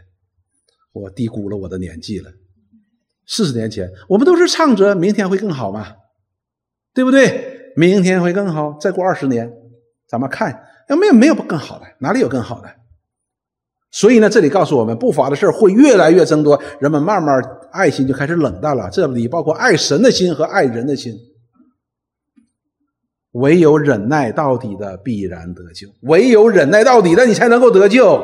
[0.91, 2.31] 我低估了我的年纪了。
[3.27, 5.95] 四十年前，我们都是唱着“明天会更好”嘛，
[6.91, 7.71] 对不对？
[7.75, 8.75] 明天会更好。
[8.81, 9.47] 再过二十年，
[10.09, 11.85] 咱们看，有没有没有更好的？
[11.99, 12.69] 哪里有更好的？
[13.91, 17.41] 所以呢，这里告诉我们，不法的事会越来越增多，人们慢慢
[17.71, 18.89] 爱心就开始冷淡了。
[18.91, 21.13] 这里包括爱神的心和爱人的心。
[23.33, 28.19] 唯有忍耐到底的，必然得救；唯有忍耐到底的，你才能够得救。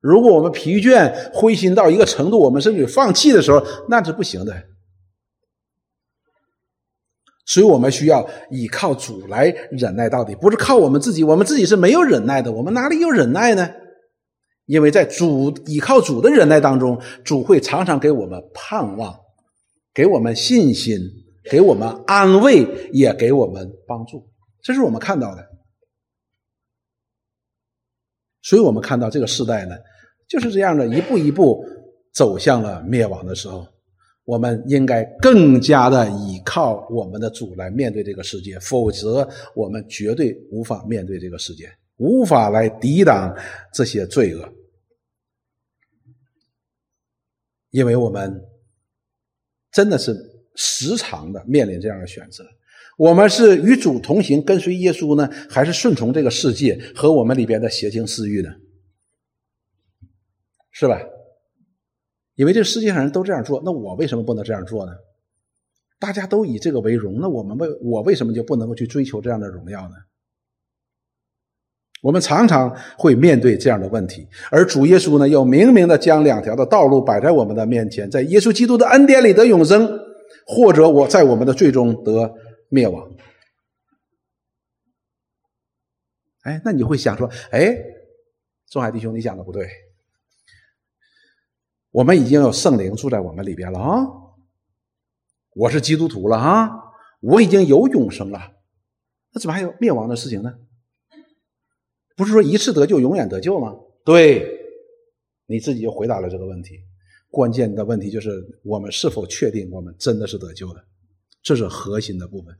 [0.00, 4.54] 如果我们疲倦、灰心到一个程度，我们甚至放弃的时候，那是不行的。
[7.46, 11.24] 所以我们需要依靠主来忍耐到底，不是靠我们自己。
[11.24, 13.70] 我们自己是没有忍耐的，我们哪里有忍耐呢？
[14.66, 19.18] 因为在主依靠主的忍耐当中，主会常常给我们盼望，
[19.92, 20.98] 给我们信心。
[21.50, 24.28] 给我们安慰，也给我们帮助，
[24.62, 25.42] 这是我们看到的。
[28.42, 29.74] 所以我们看到这个时代呢，
[30.28, 31.64] 就是这样的一步一步
[32.12, 33.66] 走向了灭亡的时候，
[34.30, 43.36] 我们应该更加的依靠我们的主来面对这个世界，否则我们绝对无法面对这个世界，无法来抵挡
[43.74, 44.48] 这些罪恶，
[47.70, 48.40] 因为我们
[49.72, 50.14] 真的是。
[50.56, 52.44] 时常的面临这样的选择，
[52.98, 58.50] 我们是与主同行，跟随耶稣呢，还是顺从这个世界和我们里边的邪情私欲呢？
[60.72, 61.00] 是吧？
[62.40, 64.92] 以为这世界上人都这样做，那我为什么不能这样做呢？
[65.98, 69.96] 大家都以这个为荣，那我们为我为什么就不能够去追求这样的荣耀呢？
[72.00, 80.00] 我们常常会面对这样的问题，而主耶稣呢，又明明的将两条的道路摆在我们的面前，在耶稣基督的恩典里得永生。
[80.46, 82.34] 或者我在我们的最终得
[82.70, 83.08] 灭亡，
[86.42, 87.76] 哎，那你会想说，哎，
[88.68, 89.68] 中海弟兄，你讲的不对，
[91.92, 94.06] 我们已经有圣灵住在我们里边了啊，
[95.54, 96.70] 我是基督徒了啊，
[97.20, 98.38] 我已经有永生了，
[99.32, 100.54] 那怎么还有灭亡的事情呢？
[102.16, 103.74] 不是说一次得救永远得救吗？
[104.04, 104.46] 对，
[105.46, 106.78] 你自己就回答了这个问题。
[107.28, 108.30] 关键的问题就是
[108.64, 110.84] 我们是否确定我们真的是得救的，
[111.42, 112.54] 这是核心的部分。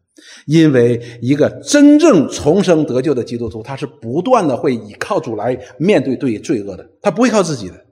[0.47, 7.87] 因为一个真正重生得救的基督徒，他是不断的会依靠主来面对对罪恶的，他不会靠自己的。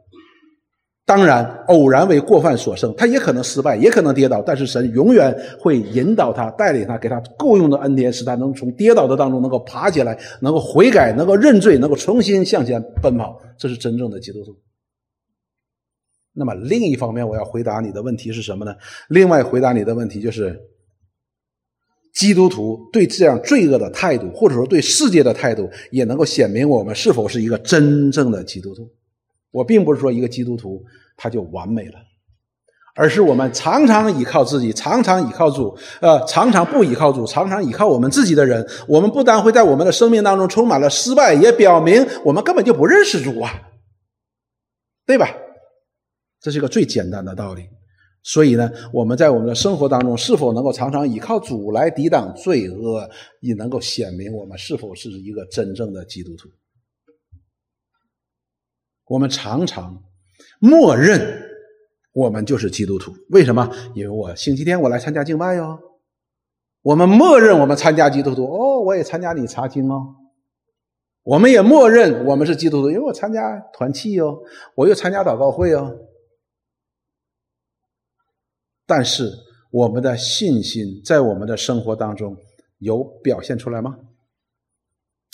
[1.08, 13.40] 当然，偶然为过犯所胜，他也可能失败，也可能跌倒，但是神永远会引导他、带领他，给他够用的恩典，使他能从跌倒的当中能够爬起来，能够悔改，能够认罪，能够重新向前奔跑。
[13.56, 14.54] 这是真正的基督徒。
[16.34, 18.74] 那么另一方面，我要回答你的问题是什么呢？
[19.08, 20.60] 另外回答你的问题就是，
[22.12, 28.86] 基督徒对这样罪恶的态度，或者说对世界的态度，也能够显明我们是否是一个真正的基督徒。
[29.50, 30.82] 我并不是说一个基督徒
[31.16, 31.98] 他就完美了。
[32.94, 43.52] 而是我们常常依靠自己，常常依靠主，呃，常常不依靠主，常常依靠我们自己的人，我们不但会在我们的生命当中充满了失败，也表明我们根本就不认识主啊，
[45.06, 45.32] 对吧？
[46.40, 47.62] 这是一个最简单的道理。
[48.24, 53.08] 所以呢，我们在我们的生活当中是否能够常常依靠主来抵挡罪恶，
[53.42, 56.48] 也能够显明我们是否是一个真正的基督徒。
[59.08, 60.02] 我们常常
[60.60, 61.46] 默认。
[62.14, 63.70] 我们就是基督徒，为什么？
[63.94, 65.78] 因为我星期天我来参加敬拜哟。
[66.82, 70.16] 我们默认我们参加基督徒哦，我也参加你查经哦。
[71.22, 74.36] 我们也默认我们是基督徒，因为我参加团契哦，
[74.74, 75.96] 我又参加祷告会哦。
[78.84, 79.30] 但是
[79.70, 82.36] 我们的信心在我们的生活当中
[82.78, 83.96] 有表现出来吗？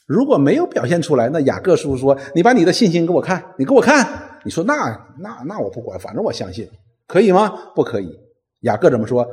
[0.07, 4.75] 如果没有表现出来，那雅各叔说：“你把你的信心给我看，你给我看。”你说那
[5.21, 6.69] 那那我不管，反正我相信，
[7.07, 7.51] 可以吗？
[7.75, 8.09] 不可以。
[8.61, 9.27] 雅各怎么说？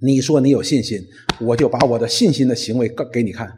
[0.00, 1.00] 你说你有信心，
[1.40, 3.52] 我就把我的信心的行为告给你看，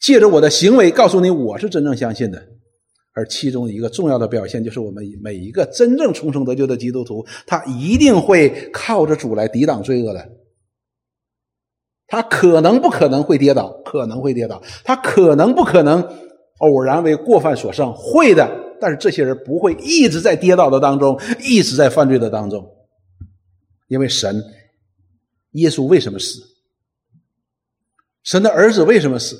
[0.00, 2.40] 借着我的行为告诉你我是真正相信的。
[3.14, 10.28] 而其中一个重要的表现就是，我们每一个真正重生得救的基督徒，他一定会靠着主来抵挡罪恶的。
[12.08, 16.02] 他可能不可能会跌倒，可能会跌倒，他可能不可能
[16.58, 18.50] 偶然为过犯所胜，会的。
[18.80, 22.64] 但是这些人不会一直在跌倒的当中，一直在犯罪的当中，
[23.88, 24.42] 因为神，
[25.52, 26.40] 耶稣为什么死？
[28.22, 29.36] 神的儿子为什么死？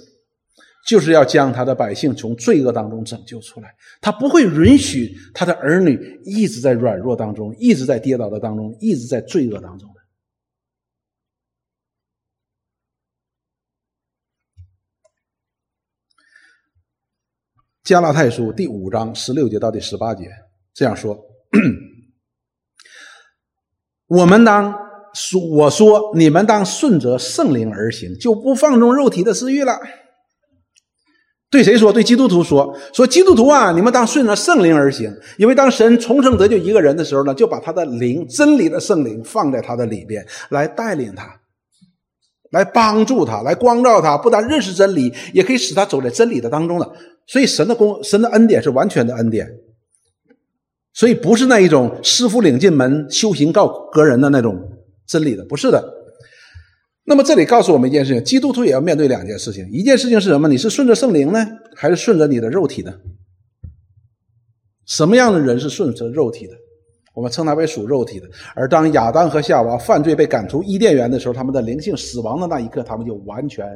[0.86, 3.74] 就是要将他的百姓从罪恶当中拯救出来。
[4.00, 9.88] 他不会允许他的儿女一直在软弱当中，一直在跌倒的当中，一直在罪恶当中。
[17.88, 20.26] 加拉太书第五章十六节到第十八节
[20.74, 21.18] 这样说
[24.08, 24.74] ：“我们当
[25.14, 29.80] 说，我说你们当顺着圣灵而行，就不放纵肉体的私欲了。”
[31.50, 31.90] 对谁说？
[31.90, 41.40] 对基督徒说：“说基督徒啊，你们当顺着圣灵而行，因为当神重生得救一个人的时候呢，就把他的灵，真理的圣灵放在他的里边，来带领他，
[42.50, 46.92] 来帮助他，来光照他，不但认识真理，也可以使他走在真理的当中了。”
[47.28, 49.46] 所以神的公神的恩典是完全的恩典，
[50.94, 54.58] 所以不是那一种师傅领进门、修行告个人的那种
[55.06, 55.94] 真理的，不是的。
[57.04, 59.68] 那么这里告诉我们一件事情：基督徒也要面对两件事情。
[59.70, 60.48] 一件事情是什么？
[60.48, 62.92] 你是顺着圣灵呢，还是顺着你的肉体呢？
[64.86, 66.54] 什么样的人是顺着肉体的？
[67.14, 68.26] 我们称他为属肉体的。
[68.54, 73.66] 而当亚当和夏娃犯罪被赶出伊甸园的时候，他们的灵性死亡的那一刻，他们就完全。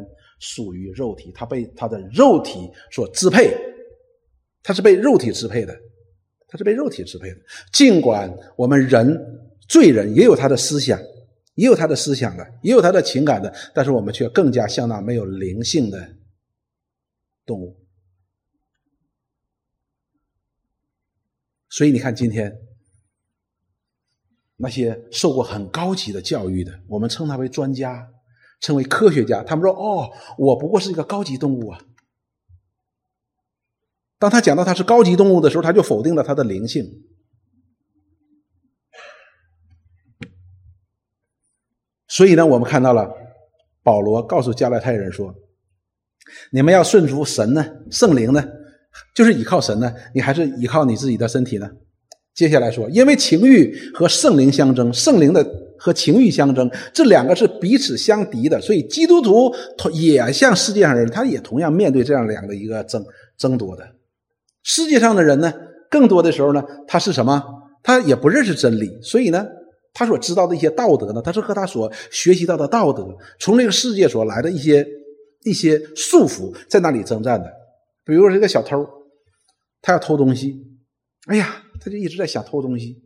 [0.44, 3.56] 属于肉体，他被他的肉体所支配，
[4.60, 5.72] 他是被肉体支配的，
[6.48, 7.36] 他是被肉体支配的。
[7.72, 9.16] 尽管我们人
[9.68, 11.00] 罪人也有他的思想，
[11.54, 16.16] 也有他的思想的，也有他的情感的，但是我们却更加像那没有灵性的
[17.46, 17.78] 动物。
[21.68, 22.58] 所以你看，今天
[24.56, 28.08] 那些受过很高级的教育的，我们称他为专家。
[28.62, 30.08] 成为科学家，他们说：“哦，
[30.38, 31.80] 我不过是一个高级动物啊。”
[34.20, 37.02] 当他讲到他是高级动物的时候，他就否定了他的灵性。
[42.06, 43.10] 所以呢，我们看到了
[43.82, 45.34] 保罗告诉加拉太人说
[46.52, 48.44] ：“你们要顺服神呢，圣灵呢，
[49.12, 51.68] 就是依靠神呢，你还是依靠你自己的身体呢？”
[52.32, 55.44] 接下来说：“因为情欲和圣灵相争，圣灵的。”
[55.82, 63.04] 和情欲相争，这两个是彼此相敌的，所以基督徒同也像世界上人，他也同样面对这样两个一个争
[63.36, 63.84] 争夺的。
[64.62, 65.52] 世界上的人呢，
[65.90, 67.42] 更多的时候呢，他是什么？
[67.82, 69.44] 他也不认识真理，所以呢，
[69.92, 73.04] 他所知道的一些道德呢，他是和他所学习到的道德，
[73.40, 74.86] 从这个世界所来的一些
[75.42, 77.52] 一些束缚，在那里征战的。
[78.04, 78.86] 比如说，这个小偷，
[79.80, 80.62] 他要偷东西，
[81.26, 83.01] 哎呀，他就一直在想偷东西。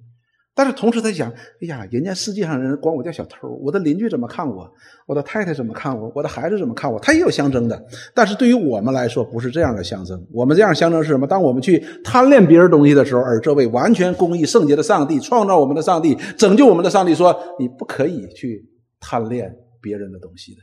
[0.58, 4.66] 但是同时，他想：哎呀，人家世界上人管我叫小偷，我的邻居怎么看我？
[5.06, 6.10] 我的太太怎么看我？
[6.14, 6.98] 我的孩子怎么看我？
[6.98, 7.86] 他也有象征的。
[8.14, 10.18] 但是对于我们来说，不是这样的象征。
[10.32, 11.26] 我们这样象征是什么？
[11.26, 18.66] 当我们去贪恋别人东西的时候，而这位完全公义圣洁的上帝、创造我们的上帝、拯救我们的上帝说：你不可以去
[18.98, 20.62] 贪恋别人的东西的。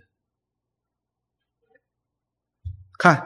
[2.97, 3.21] 看，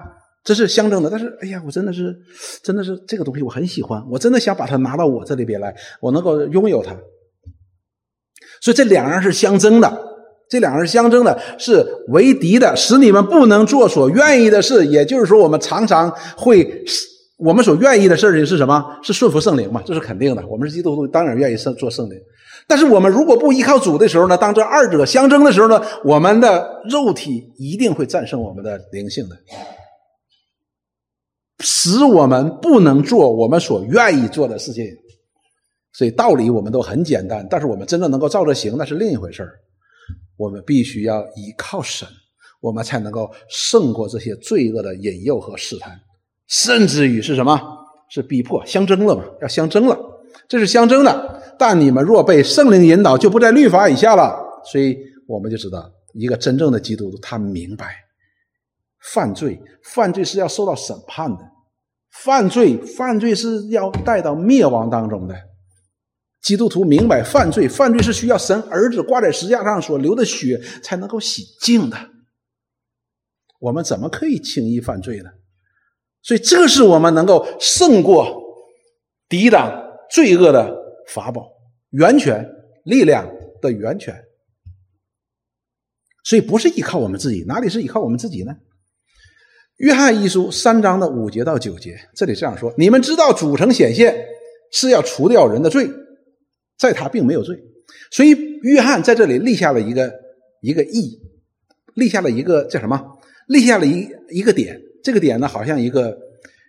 [0.47, 1.09] 这是相争的。
[1.09, 2.15] 但是，哎呀，我真的是，
[2.63, 6.95] 真的是这个东西我很喜欢，我真的想把它拿到我这里边来，我能够拥有它。
[8.61, 10.01] 所以这两样是相争的，
[10.49, 14.85] 这两样是相争的，是为敌的，使你们不能做所愿意的事。
[14.87, 16.85] 也就是说，我们常常会，
[17.37, 18.97] 我们所愿意的事情是什么？
[19.03, 19.83] 是顺服圣灵嘛？
[19.85, 20.47] 这是肯定的。
[20.47, 22.17] 我们是基督徒，当然愿意圣做圣灵。
[22.69, 24.37] 但是我们如果不依靠主的时候呢？
[24.37, 25.81] 当这二者相争的时候呢？
[26.03, 29.35] 我们的肉体一定会战胜我们的灵性的，
[31.59, 34.85] 使我们不能做我们所愿意做的事情。
[35.93, 39.47] 所以道理我们都很简单，但是我们真正能够照着行，那是另一回事
[40.37, 42.07] 我们必须要依靠神，
[42.61, 45.99] 我们才能够胜过这些罪恶的引诱和试探，
[46.47, 47.59] 甚至于是什么？
[48.09, 49.23] 是逼迫，相争了嘛？
[49.41, 49.97] 要相争了，
[50.47, 51.43] 这是相争的。
[51.57, 54.37] 但你们若被圣灵引导，就不在律法以下了。
[54.71, 54.95] 所以
[55.27, 57.95] 我们就知道，一个真正的基督徒，他明白，
[58.99, 61.43] 犯罪，犯罪是要受到审判的，
[62.11, 65.35] 犯罪，犯罪是要带到灭亡当中的。
[66.41, 71.97] 基督徒明白犯罪，犯罪是需要神儿子挂在石架上所流的血才能够洗净的。
[73.59, 75.29] 我们怎么可以轻易犯罪呢？
[76.21, 78.43] 所以，这是我们能够胜过、
[79.29, 79.71] 抵挡
[80.11, 80.75] 罪恶的
[81.07, 81.47] 法宝、
[81.91, 82.45] 源泉、
[82.83, 83.29] 力量
[83.61, 84.13] 的源泉。
[86.23, 88.53] 所以，不是依靠我们自己，哪里是依靠我们自己呢？
[89.77, 94.15] 约翰一书三章的五节到九节，这里这样说：你们知道主成显现
[94.71, 95.89] 是要除掉人的罪。
[96.77, 97.57] 在他并没有罪，
[98.11, 100.13] 所以约翰在这里立下了一个
[100.61, 101.19] 一个义，
[101.95, 103.03] 立下了一个叫什么？
[103.47, 104.79] 立下了一一个点。
[105.03, 106.15] 这个点呢，好像一个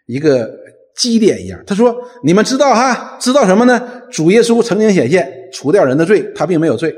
[0.06, 0.50] 一个
[0.96, 1.62] 基点一样。
[1.66, 1.94] 他说
[2.24, 3.18] ：“你们知道哈？
[3.20, 4.02] 知道什么呢？
[4.10, 6.96] 主耶稣曾经显现，除掉人的罪，他并没有罪。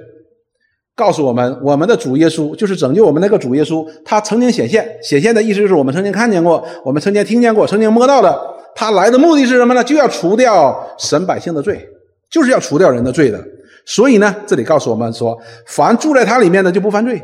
[0.96, 4.98] 告诉我们，我们的主耶稣就是拯救我们那个主耶稣，他曾经显现。
[5.02, 8.38] 显现的意思就是我们曾经看见过，我们曾经听见过，曾经摸到的。
[8.74, 9.82] 他来的目的是什么呢？
[9.82, 11.86] 就要除掉神百姓的罪。”
[12.30, 13.44] 就是要除掉人的罪的，
[13.84, 15.36] 所以呢，这里告诉我们说，
[15.66, 17.20] 凡住在他里面的就不犯罪，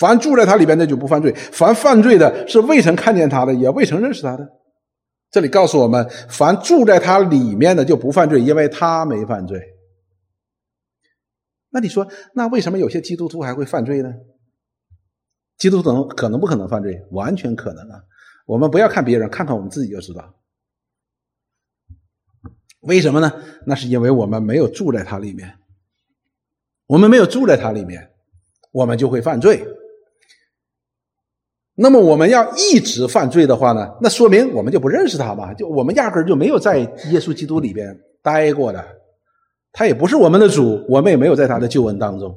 [0.00, 4.48] 凡住在他里边的就不犯罪，凡犯罪的是未曾看见他的，也未曾认识他的。
[5.30, 9.60] 这里告诉我们，凡住在他里面的就不犯罪，因为他没犯罪。
[11.78, 12.04] 那你说，
[12.34, 14.12] 那为什么有些基督徒还会犯罪呢？
[15.58, 17.00] 基督徒可能不可能犯罪？
[17.12, 18.02] 完全可能啊！
[18.46, 20.34] 我们不要看别人，看看我们自己就知道。
[22.80, 23.32] 为什么呢？
[23.64, 25.54] 那是因为我们没有住在它里面，
[26.88, 28.10] 我们没有住在它里面，
[28.72, 29.64] 我们就会犯罪。
[31.76, 33.88] 那么我们要一直犯罪的话呢？
[34.00, 35.54] 那说明我们就不认识他嘛？
[35.54, 38.84] 就我们压根就没有在耶稣基督里边待过的，
[39.78, 42.34] 他也不是我们的主，我们也没有在他的旧恩当中。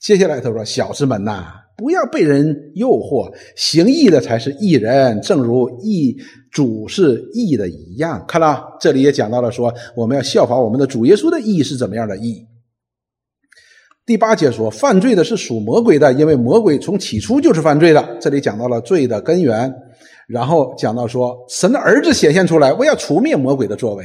[0.00, 6.16] 接下来他说：“小子们呐。”不要被人诱惑，行义的才是义人，正如义
[6.52, 8.24] 主是义的一样。
[8.28, 12.46] 看了，这里也讲到了，说我们要效法我们的主耶稣的义是怎么样的义。
[14.06, 18.16] 第八节说，犯罪的是属魔鬼的，因为魔鬼从起初就是犯罪的。
[18.20, 19.74] 这里讲到了罪的根源，
[20.28, 24.04] 然后讲到说，神的儿子显现出来，我要除灭魔鬼的作为。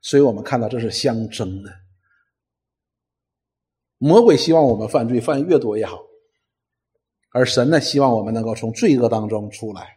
[0.00, 1.70] 所以我们看到这是相争的，
[4.04, 5.98] 魔鬼希望我们犯罪，犯越多越好。
[7.32, 9.96] 而神呢，希望我们能够从罪恶当中出来，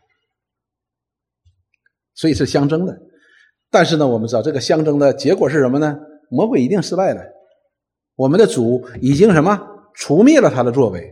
[2.15, 2.97] 所以是相争的。
[3.69, 5.99] 但是呢，我们知道这个相争的结果是什么呢？
[6.29, 7.21] 魔鬼一定失败了。
[8.15, 9.59] 我们的主已经什么
[9.93, 11.05] 除灭了他的作为。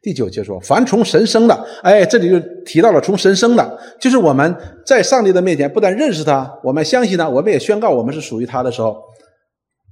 [0.00, 9.02] 第九节说：“凡从神生的，哎，这里就提到了从神生的，就是我们在上帝的面前不但认识他，我们相信他，我们也宣告我们是属于他的时候，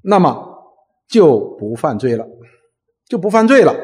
[0.02, 0.54] 那么
[1.08, 2.26] 就不犯罪了，
[3.08, 3.74] 就不犯罪了。”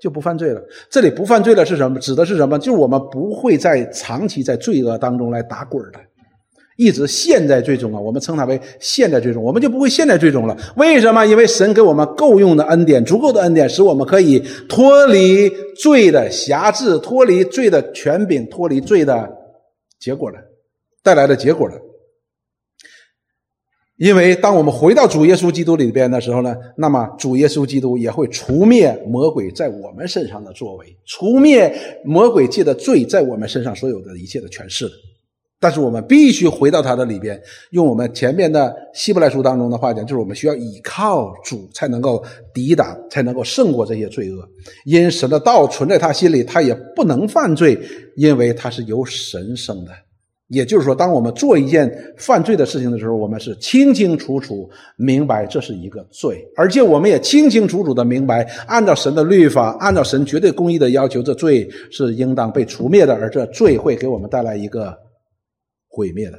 [0.00, 0.62] 就不犯罪了。
[0.88, 1.98] 这里不犯罪了是什么？
[1.98, 2.56] 指的是什么？
[2.56, 5.98] 就是我们不会在长期在罪恶当中来打滚的，
[6.76, 7.98] 一直陷在最终啊。
[7.98, 10.56] 我们称它为陷在最终，我们就不会陷在最终了。
[10.76, 11.26] 为什么？
[11.26, 15.50] 因为神给我们够用的恩典，足够的恩典，使我们可以脱离
[15.82, 19.28] 罪的辖制，脱离罪的权柄，脱离罪的
[19.98, 20.38] 结果的
[21.02, 21.74] 带来的结果的。
[23.98, 34.88] 因为当我们回到主耶稣基督里边的时候呢，那么主耶稣基督也会除灭魔鬼在我们身上的作为，除灭魔鬼界的罪在我们身上所有的一切的诠释。
[35.60, 37.42] 但是我们必须回到他的里边，
[37.72, 42.24] 用我们前面的希伯来书当中的话讲，就是我们需要依靠主才能够
[42.54, 44.48] 抵挡，才能够胜过这些罪恶。
[44.84, 47.76] 因神的道存在他心里，他也不能犯罪，
[48.14, 49.90] 因为他是由神生的。
[50.48, 64.98] 也就是说，当我们做一件犯罪的事情的时候，我们是清清楚楚明白这是一个罪，而且我们也清清楚楚的明白，按照神的律法，按照神绝对公义的要求，这罪是应当被除灭的，而这罪会给我们带来一个
[65.86, 66.38] 毁灭的。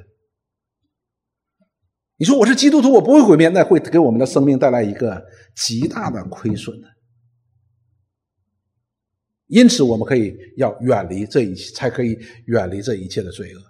[2.18, 5.24] 你说我是基督徒，我不会毁灭，那会给我们的生命带来一个
[5.56, 6.88] 极大的亏损的。
[9.46, 13.69] 因此，我们可以要远离这一切，才可以远离这一切的罪恶。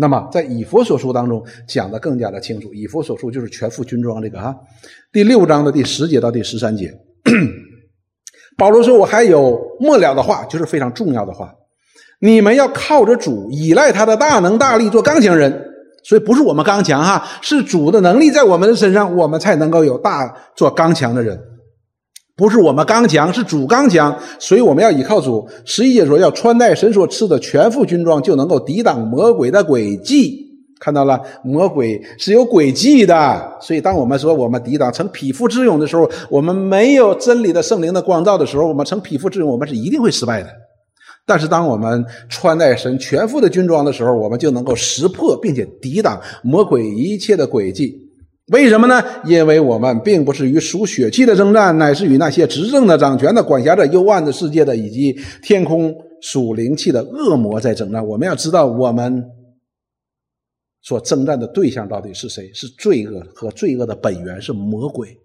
[0.00, 2.72] 那么，在以佛所书当中讲的更加的清楚。
[2.72, 4.54] 以佛所书就是全副军装这个哈，
[5.12, 6.94] 第六章的第十节到第十三节，
[8.56, 11.52] 保罗说：“我还有末了的话，就是非常重要的话。
[12.20, 15.64] 你们要靠着主，依赖他的大能大力，做刚强人。
[16.04, 21.36] 所以不是我们刚强哈，是主的能力在我们的身上，我们才能够有大做刚强的人。”
[22.38, 25.44] 不是我们刚强，是主刚强，所以我们要依靠主。
[25.64, 30.46] 十一节说要穿戴神所赐的全副军装，就能够抵挡魔鬼的诡计。
[30.78, 33.56] 看到了，魔鬼是有诡计的。
[33.60, 40.48] 所以，当我们说我们抵挡成匹夫之勇的时候，我们没有真理的圣灵的光照的时候，我们成匹夫之勇，我们是一定会失败的。
[41.26, 48.07] 但是，当我们穿戴神全副的军装的时候，我们就能够识破并且抵挡魔鬼一切的诡计。
[48.48, 49.02] 为什么呢？
[49.24, 58.06] 因为我们并不是与属血气的征战，乃是与那些执政的、掌权的、管辖着幽暗的世界的，以及天空属灵气的恶魔在征战。
[58.06, 59.22] 我们要知道，我们
[60.80, 62.50] 所征战的对象到底是谁？
[62.54, 65.18] 是罪恶和罪恶的本源是魔鬼，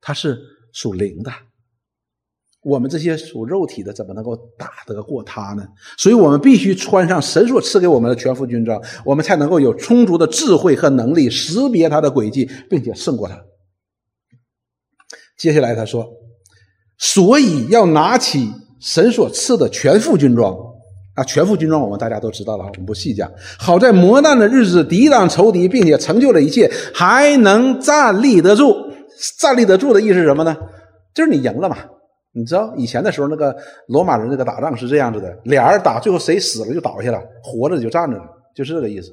[0.00, 0.36] 它是
[0.72, 1.30] 属灵的。
[2.62, 5.64] 我们这些属肉体的，怎么能够打得过他呢？
[5.96, 13.40] 所以我们必须穿上神所赐给我们的全副军装，我们才能够有充足的智慧和能力识别他的诡计，并且胜过他。
[15.38, 16.04] 接下来他说
[16.98, 18.50] ：“所以要拿起
[18.80, 20.52] 神所赐的全副军装
[21.14, 21.22] 啊！
[21.22, 23.30] 全副军装，我们大家都知道了，我们不细讲。
[23.56, 28.74] 好在磨难的日子抵挡仇敌，并且成就了一切，还能站立得住。
[29.38, 30.56] 站立得住的意思是什么呢？
[31.14, 31.76] 就是你赢了嘛。”
[32.38, 33.56] 你知道以前的时候，那个
[33.88, 38.24] 罗马人那个打仗是这样子的：俩人打，最后谁死了就倒下了，活着就站着了，
[38.54, 39.12] 就是这个意思。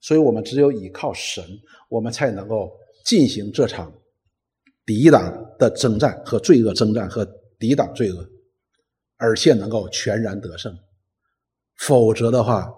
[0.00, 1.44] 所以我们只有依靠神，
[1.88, 2.70] 我们才能够
[3.04, 3.92] 进行这场
[4.86, 7.26] 抵挡的征战和罪恶征战和
[7.58, 8.24] 抵挡罪恶，
[9.16, 10.72] 而且能够全然得胜。
[11.78, 12.72] 否则的话，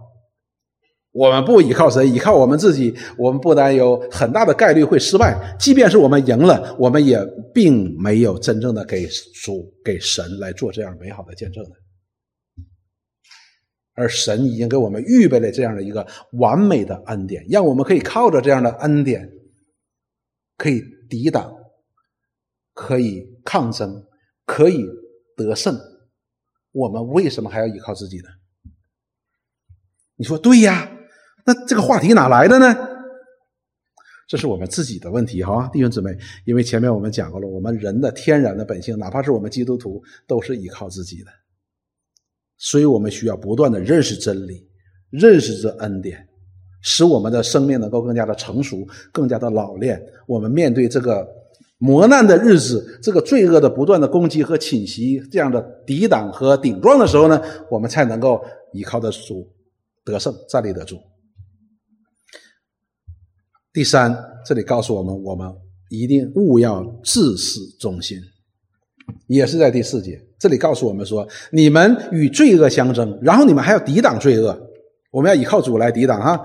[1.13, 5.55] 我们不依靠神，依靠我们自己，我们不但有很大的概率会失败。
[5.61, 9.07] 即便是我们赢了，我们也并没有真正的给
[9.45, 11.71] 主、给神来做这样美好的见证的。
[13.93, 16.07] 而神已经给我们预备了这样的一个
[16.39, 19.29] 完美的恩典，让我们可以靠着这样的恩典，
[20.57, 21.53] 可以抵挡，
[22.73, 24.03] 可以抗争，
[24.47, 24.83] 可以
[25.37, 25.79] 得胜。
[26.71, 28.31] 我们为什么还要依靠自己呢？
[30.17, 30.92] 你说对呀。
[31.45, 32.89] 那这个话题哪来的呢？
[34.29, 36.17] 这是我们自己的问题，哈，弟兄姊妹。
[36.47, 41.31] 因为前面我们讲过了，我们人的天然的本性，哪怕是我们基督徒，都是依靠自己的。
[42.57, 44.67] 所以我们需要不断的认识真理，
[45.11, 46.27] 认识这恩典，
[46.81, 50.03] 使我们的生命能够更加的成熟，更加的老练。
[50.27, 51.29] 我们面对这个
[51.77, 59.53] 磨难的日子，这个罪恶的不断的攻击和侵袭，这样的抵挡和顶撞的时候呢，我们才能够依靠得住，
[60.05, 60.99] 得胜，站立得住。
[63.73, 64.15] 第三，
[64.45, 65.51] 这里告诉我们，我们
[65.89, 68.19] 一定勿要自始忠心，
[69.29, 70.21] 也是在第四节。
[70.39, 74.55] 这里告诉我们说，你们与罪恶相争，然后你们还要抵挡罪恶。
[75.11, 76.39] 我们要依靠主来抵挡哈，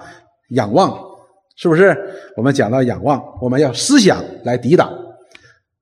[0.51, 0.97] 仰望，
[1.57, 1.93] 是不是？
[2.37, 4.89] 我们讲到仰望，我们要思想来抵挡。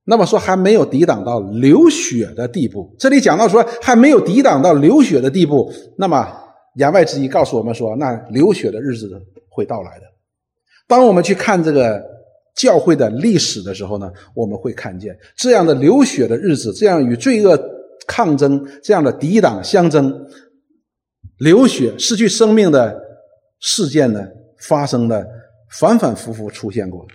[0.04, 2.96] 那么说还没有抵挡到流血的地步。
[2.98, 6.28] 这里讲到说还没有抵挡到流血的地步，那么
[6.76, 9.12] 言外之意告诉我们说，那流血的日子
[9.50, 10.06] 会到来的。
[10.88, 12.04] 当我们去看这个
[12.56, 17.60] 教会的历史的时候呢，我们会看见这样的流血的日子，这样与罪恶
[18.08, 20.14] 抗争，这样的抵挡相争、
[21.40, 22.96] 流血、失去生命的
[23.60, 24.26] 事件呢，
[24.60, 25.28] 发生的
[25.72, 27.06] 反反复复出现过，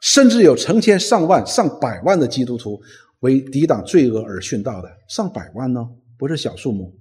[0.00, 2.78] 甚至有成千上万、上百万的基督徒
[3.20, 5.86] 为抵挡罪恶而殉道的，上百万呢，
[6.18, 6.92] 不是小数目，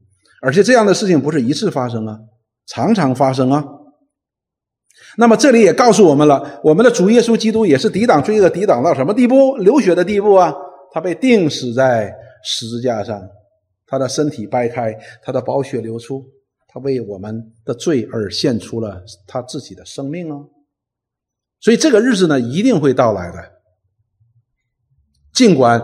[0.42, 2.20] 而且这样的事情不是一次发生啊，
[2.68, 3.66] 常常发生啊。
[5.18, 9.56] 那么这里也告诉我们了，我们的主耶稣基督也是抵挡罪恶，抵挡到什么地步？
[9.58, 10.54] 流血的地步啊！
[10.92, 13.22] 他被钉死在十字架上，
[13.86, 16.24] 他的身体掰开，他的宝血流出，
[16.68, 20.38] 他为我们的罪而献出了他自己的生命啊！
[21.60, 23.38] 所以这个日子呢，一定会到来的。
[25.34, 25.82] 尽管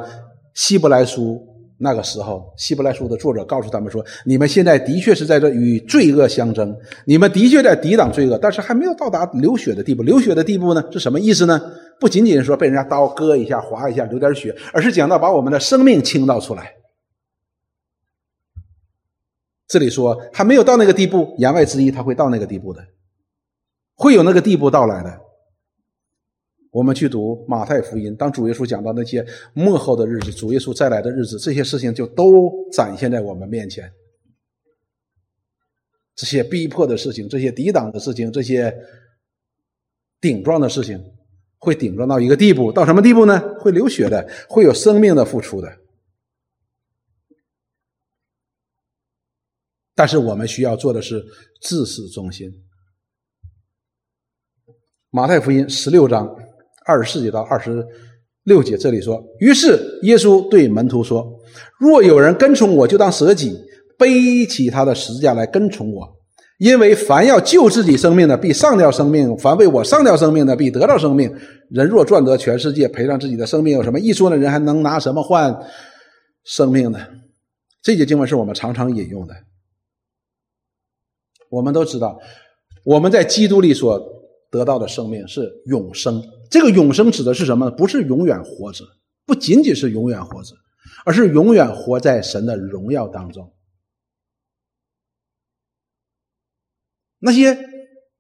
[0.54, 1.49] 希伯来书
[1.82, 10.04] 那个时候，希伯来书的作者告诉他们说：“你们现在的确是在这与罪恶相争，你们的确在抵挡罪恶，但是还没有到达流血的地步。
[10.04, 11.60] 流血的地步呢，是什么意思呢？
[11.98, 16.74] 不仅仅说被人家刀割一下、划一下流点血，而是讲到把我们的生命倾倒出来。
[19.66, 22.84] 这里说还没有到那个地步，言外之意他会到那个地步的，
[23.96, 25.18] 会有那个地步到来的。”
[26.72, 33.92] 我们去读马太福音，当主耶稣讲到那些幕后的日子，主耶稣再来的日子，这些事情就都展现在我们面前。
[36.16, 38.72] 这些逼迫的事情，这些抵挡的事情，这些
[40.22, 41.04] 顶撞的事情，
[41.58, 43.40] 会顶撞到一个地步，到什么地步呢？
[43.60, 45.76] 会流血的，会有生命的付出的。
[49.96, 51.26] 但是我们需要做的是
[51.62, 52.64] 自始忠心。
[55.10, 56.49] 马太福音十六章。
[56.90, 57.86] 二十四节到二十
[58.46, 61.24] 六节，这里说：“于是耶稣对门徒说：
[61.80, 63.56] 若有人跟从我，就当舍己，
[63.96, 66.08] 背起他的十字架来跟从我。
[66.58, 71.32] 因为凡要救自己生命的，必上吊生命；凡为我上吊生命的，必得到生命。
[71.70, 74.36] 人若赚得全世界，赔上自己的生命，有什么益处呢？
[74.36, 75.56] 人还能拿什么换
[76.44, 77.00] 生命呢？”
[77.84, 79.34] 这节经文是我们常常引用的。
[81.50, 82.20] 我们都知道，
[82.84, 83.98] 我们在基督里所
[84.52, 86.22] 得到的生命是永生。
[86.50, 87.72] 这个永生指的是什么呢？
[87.72, 88.84] 不是永远活着，
[89.26, 90.56] 不仅仅是永远活着，
[91.06, 93.54] 而是永远活在神的荣耀当中。
[97.20, 97.58] 那些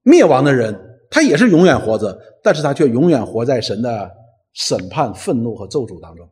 [0.03, 4.11] 灭亡的人，他也是永远活着，但是他却永远活在神的
[4.53, 6.29] 审判、愤怒和咒诅当中。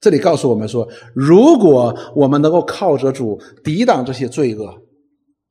[0.00, 4.82] 这里告诉我们说，如果我们能够靠着主抵挡这些罪恶。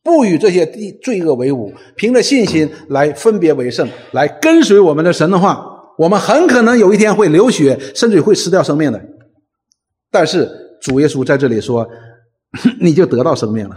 [0.10, 5.64] 不与这些地罪恶为伍，凭着信心来分别为圣，来跟随我们的神的话，
[6.00, 9.00] 我们很可能有一天会流血，甚至会失掉生命的。
[10.10, 10.50] 但是
[10.82, 11.88] 主耶稣在这里说，
[12.82, 13.76] 你就得到生命了。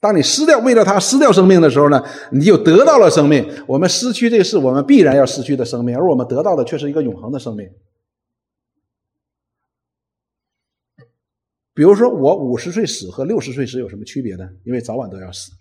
[0.00, 3.48] 当你失掉为了他失掉生命的时候呢，你就得到了生命。
[3.66, 7.64] 我们失去这是我们必然要失去的生命，而我们得到的却是一个永恒的生命。
[11.76, 14.48] 比如说，我五十岁死和六十岁死有什么区别呢？
[14.64, 15.52] 因为早晚都要死，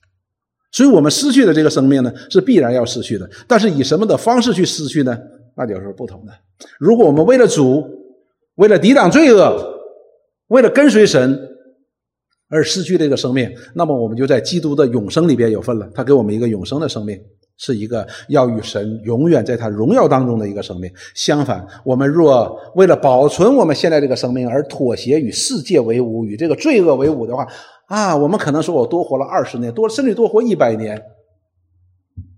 [0.72, 3.30] 所以我们失去的这个生命呢，是必然要失去的。
[3.46, 5.18] 但是以什么的方式去失去呢？
[5.58, 6.32] 那就是不同的。
[6.80, 7.84] 如果我们为了主，
[8.56, 9.78] 为了抵挡罪恶，
[10.48, 11.38] 为了跟随神
[12.48, 15.92] 而失去这个生命，那么我们就在基督的永生里边有份了。
[15.94, 17.20] 他给我们一个永生的生命。
[17.58, 20.92] 是一个要与神永远在他荣耀当中的一个生命。
[21.14, 27.48] 相反，我们若为了保存我们现在这个生命而妥协与世界为伍，与这个罪恶为伍的话，
[27.88, 31.02] 啊，我们可能说我多活了二十年，多甚至多活一百年，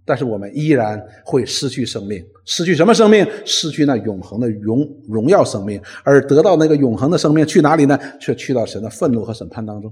[0.05, 2.23] 但是我们依然会失去生命。
[2.45, 3.27] 失去什么生命？
[3.43, 7.99] 失去那永恒的荣荣耀生命，而得到那个永恒的生命去哪里呢？
[8.19, 9.91] 却去到神的愤怒和审判当中。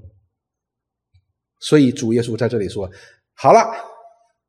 [1.59, 2.87] 所以主耶稣在这里说
[3.33, 3.59] ：“好了。”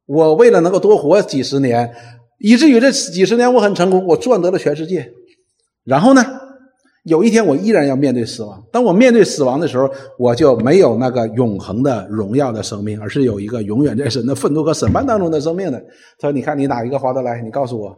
[0.07, 1.93] 我为了能够多活几十年，
[2.39, 5.13] 以至于这几十年我很成功，我赚得了全世界。
[5.85, 6.25] 然后呢，
[7.05, 8.65] 有一天我依然要面对死亡。
[8.73, 15.79] 当我面对死亡的时候，我就没有那个永恒的荣耀的生命，而是有一个永远在神的愤怒和审判当中的生命的。
[16.19, 17.43] 他说：“你看，你哪一个划得来？
[17.43, 17.97] 你告诉我。”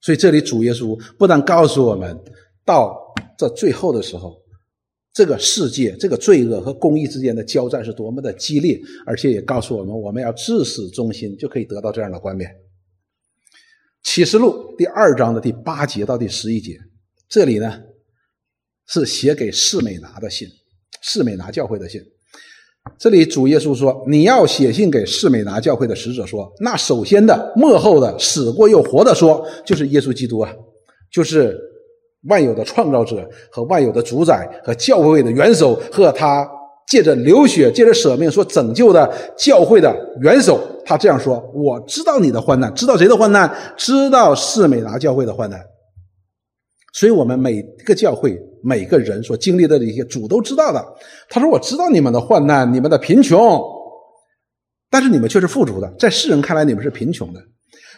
[0.00, 2.18] 所以这里主耶稣不但告诉我们，
[2.64, 4.41] 到这最后的时候。
[5.14, 12.50] 这个世界，这个罪恶和公义之间的交战是多么的激烈，而且也告诉我们，我们要至死忠心，就可以得到这样的冠冕。
[14.02, 16.78] 启示录第二章的第八节到第十一节，
[17.28, 17.78] 这里呢
[18.86, 20.48] 是写给士美拿的信，
[21.02, 22.00] 士美拿教会的信。
[22.98, 30.50] 这里主耶稣说：“你要写信给士美拿教会的使者说，那首先的、幕后的、死过又活的说，就是耶稣基督啊，
[31.10, 31.60] 就是。”
[32.28, 36.48] 万有的创造者和万有的主宰和教会的元首和他
[36.86, 43.50] 借着流血借着舍命所拯救的教会的元首，他这样说：“我知道你的患难，知道谁的患难？
[43.76, 45.60] 知道士美达教会的患难。
[46.92, 50.84] 所以，我们每个教会每个人所经历的这些主都知道的。
[51.30, 53.60] 他说：我知道你们的患难，你们的贫穷，
[54.90, 55.90] 但是你们却是富足的。
[55.98, 57.40] 在世人看来，你们是贫穷的。”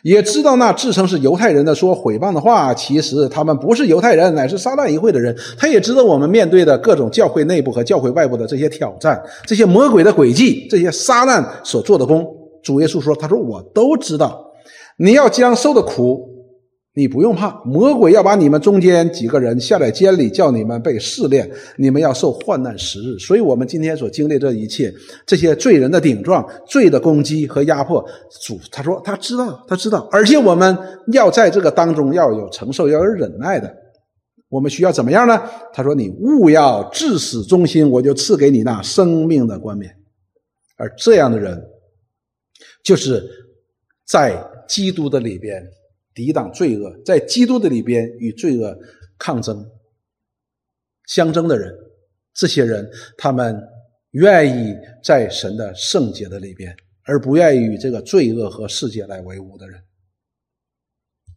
[0.05, 5.35] 也知道那自称是犹太人的说毁谤的话，其实他们不是犹太人，乃是撒旦一会的人。
[5.57, 12.23] 他也知道我们面对的各种教会内部和教会外部的这些挑战，这些魔鬼的诡计，这些撒旦所做的功。
[12.63, 14.45] 主耶稣说：“他说我都知道，
[14.99, 16.34] 你要将受的苦，
[16.97, 23.19] 你不用怕，魔鬼要把你们中间几个人下在监里，叫你们被试炼，你们要受患难时日。
[23.19, 24.95] 所以，我们今天所经历这一切，
[25.27, 28.01] 这些罪人的顶撞、罪的攻击和压迫，
[28.43, 30.79] 主他说他知道，他知道，而且我们
[31.13, 33.75] 要在这个当中要有承受，要有忍耐的。
[34.49, 35.43] 我们需要怎么样呢？
[35.73, 39.93] 他说：“你勿要至死忠心，我就赐给你那生命的冠冕。”
[40.79, 41.61] 而这样的人，
[42.85, 43.21] 就是
[44.07, 45.61] 在基督的里边。
[46.15, 48.79] 抵挡罪恶，在基督的里边与罪恶
[49.19, 49.69] 抗争、
[51.07, 51.75] 相争的人，
[52.33, 52.89] 这些人
[53.19, 53.61] 他们
[54.13, 59.83] 愿意在神的圣洁的里边，而不愿意与这个罪恶和世界来为伍的人，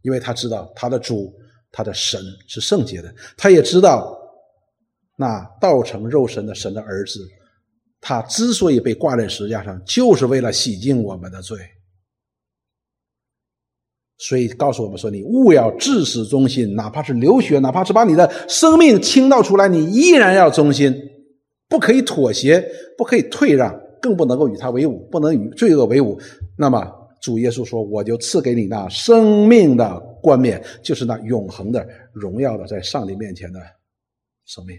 [0.03, 1.33] 因为他知道他的主、
[1.71, 4.15] 他的神是圣洁的，他也知道
[5.15, 7.27] 那道成肉身的神的儿子，
[7.99, 11.57] 他之所以被挂在石架上，就是为了洗净我们的罪。
[14.19, 20.91] 所以告诉我们说：“你勿要至死忠心，哪怕是流血，哪怕是把你的生命倾倒出来，你依然要忠心，
[21.69, 26.17] 不可以妥协，不可以退让，更不能够与他为伍，不能与罪恶为伍。
[26.57, 26.83] 那么
[27.21, 33.59] 主耶稣说：‘我就赐给你那生命的冠冕，就是那永恒的荣耀的，在上帝面前的
[34.47, 34.75] 生命。’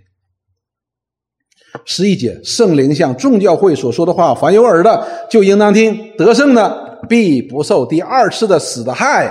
[1.86, 9.30] 十一节，圣灵向众教会所说的话，凡有耳的就应当听，得胜的。”必不受第二次的死的害，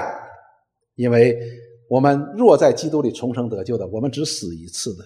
[0.95, 1.37] 因为
[1.89, 5.03] 我们若在基督里重生得救的，我们只死一次的；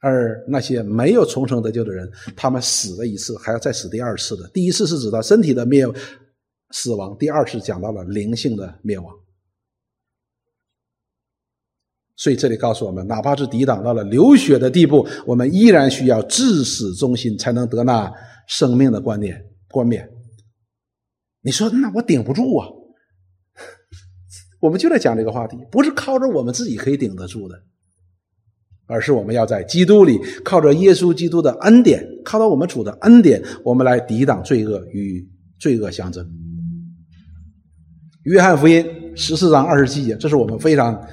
[0.00, 4.48] 而那些没有重生得救的人，他们死了一次，还要再死第二次的。
[4.48, 5.84] 第一次是指到身体的灭
[6.70, 9.14] 死亡，第二次讲到了灵性的灭亡。
[12.18, 18.10] 所以这里告诉我们，哪怕是抵挡到了流血的地步，我们依然需要至死忠心，才能得那
[18.48, 19.45] 生命的观念。
[19.76, 20.08] 冠冕，
[21.42, 22.66] 你说那我顶不住啊？
[24.62, 27.62] 我们就在讲这个话题，不是靠着我们自己可以顶得住的，
[28.86, 35.28] 而是我们要在基督里，靠着耶稣基督的恩典，靠着我们主的恩典，我们来抵挡罪恶与
[35.60, 36.26] 罪恶相争。
[38.22, 38.82] 约翰福音
[39.14, 41.06] 十四章二十七节，这是我们非常。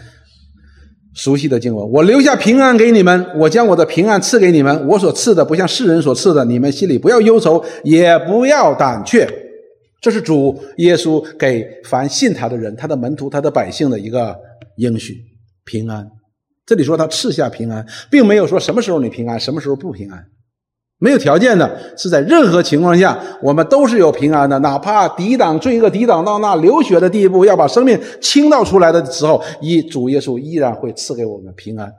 [1.14, 9.28] 熟悉的经文，我留下平安给你们，我将我的平安赐给你们，我所赐的不像世人所赐的，你们心里不要忧愁，也不要胆怯。
[10.02, 14.36] 这是主耶稣给凡信他的人、他的门徒、他的百姓的一个
[14.78, 15.16] 应许：
[15.64, 16.06] 平安。
[16.66, 20.26] 这里说他赐下平安，并没有说什么时候你平安，什么时候不平安。
[21.04, 24.58] 没有条件的，是在任何情况下，我们都是有平安的。
[24.60, 31.92] 哪怕抵挡罪恶，抵挡到那流血的地步，要把生命倾倒出来的时候，一主耶稣依然会赐给我们平安。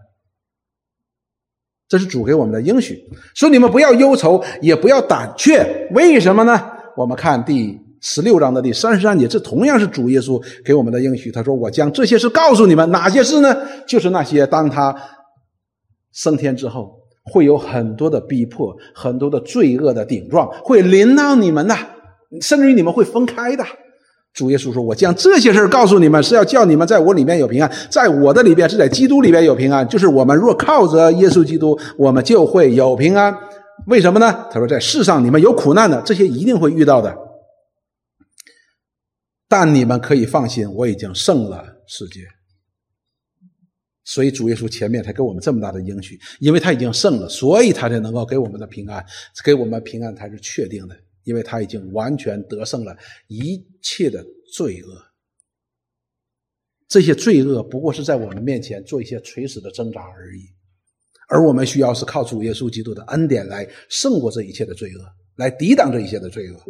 [1.86, 2.98] 这是主给我们的应许，
[3.34, 5.86] 说你们不要忧愁，也不要胆怯。
[5.90, 6.58] 为什么呢？
[6.96, 11.30] 我们看第十六章的第三十三节，这同样是主耶稣给我们的应许。
[11.30, 13.54] 他说：“我将这些事告诉你们，哪些事呢？
[13.86, 14.96] 就是那些当他
[16.10, 17.00] 升天之后。”
[17.32, 21.74] 会有很多的逼迫，很多的罪恶的顶撞，会临到你们的，
[22.40, 23.64] 甚至于你们会分开的。
[24.34, 29.86] 主耶稣说：“我将这些事告诉你们，是要叫你们在我里面有平安，在我的里边是在基督里边有平安。
[29.88, 33.32] 就是我们若靠着耶稣基督，我们就会有平安。
[33.86, 34.46] 为什么呢？
[34.50, 37.16] 他说，在世上你们有苦难的，这些一定会遇到的，
[39.48, 42.20] 但你们可以放心，我已经胜了世界。”
[44.06, 49.04] 所以主耶稣前面才给我们这么大的应许，因为他已经胜了，所以他才能够给我们的平安，
[49.42, 52.94] 给我们平安才是确定的，因为他已经完全得胜了
[53.28, 55.02] 一切的罪恶。
[56.86, 60.42] 这些罪恶不过是在我们面前做一些垂死的挣扎而已，
[61.28, 65.00] 而我们需要是靠主耶稣基督的恩典来胜过这一切的罪恶，
[65.36, 66.60] 来抵挡这一切的罪恶，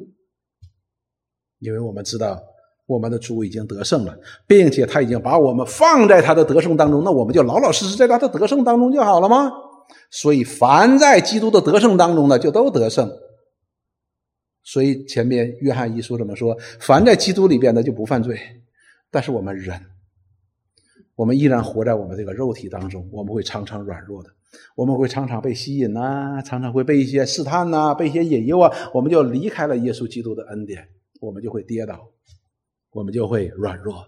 [1.59, 2.41] 因为我们知道。
[2.87, 9.51] 我们的主已经得胜了，并且他已经把我们放在他的得胜当中，那我们就老老实实在他的得胜当中就好了吗？
[10.11, 13.11] 所以，凡在基督的得胜当中呢，就都得胜。
[14.63, 16.57] 所以前面约翰一书怎么说？
[16.81, 18.39] 凡在基督里边的就不犯罪。
[19.11, 19.79] 但是我们人，
[21.15, 24.31] 我们依然活在我们这个肉体当中，我们会常常软弱的，
[24.75, 30.89] 我们会常常被吸引呐，常常会被一些试探呐，被一些引诱啊，我们就离开了耶稣基督的恩典，
[31.21, 32.01] 我们就会跌倒。
[32.95, 34.07] 我们就会软弱，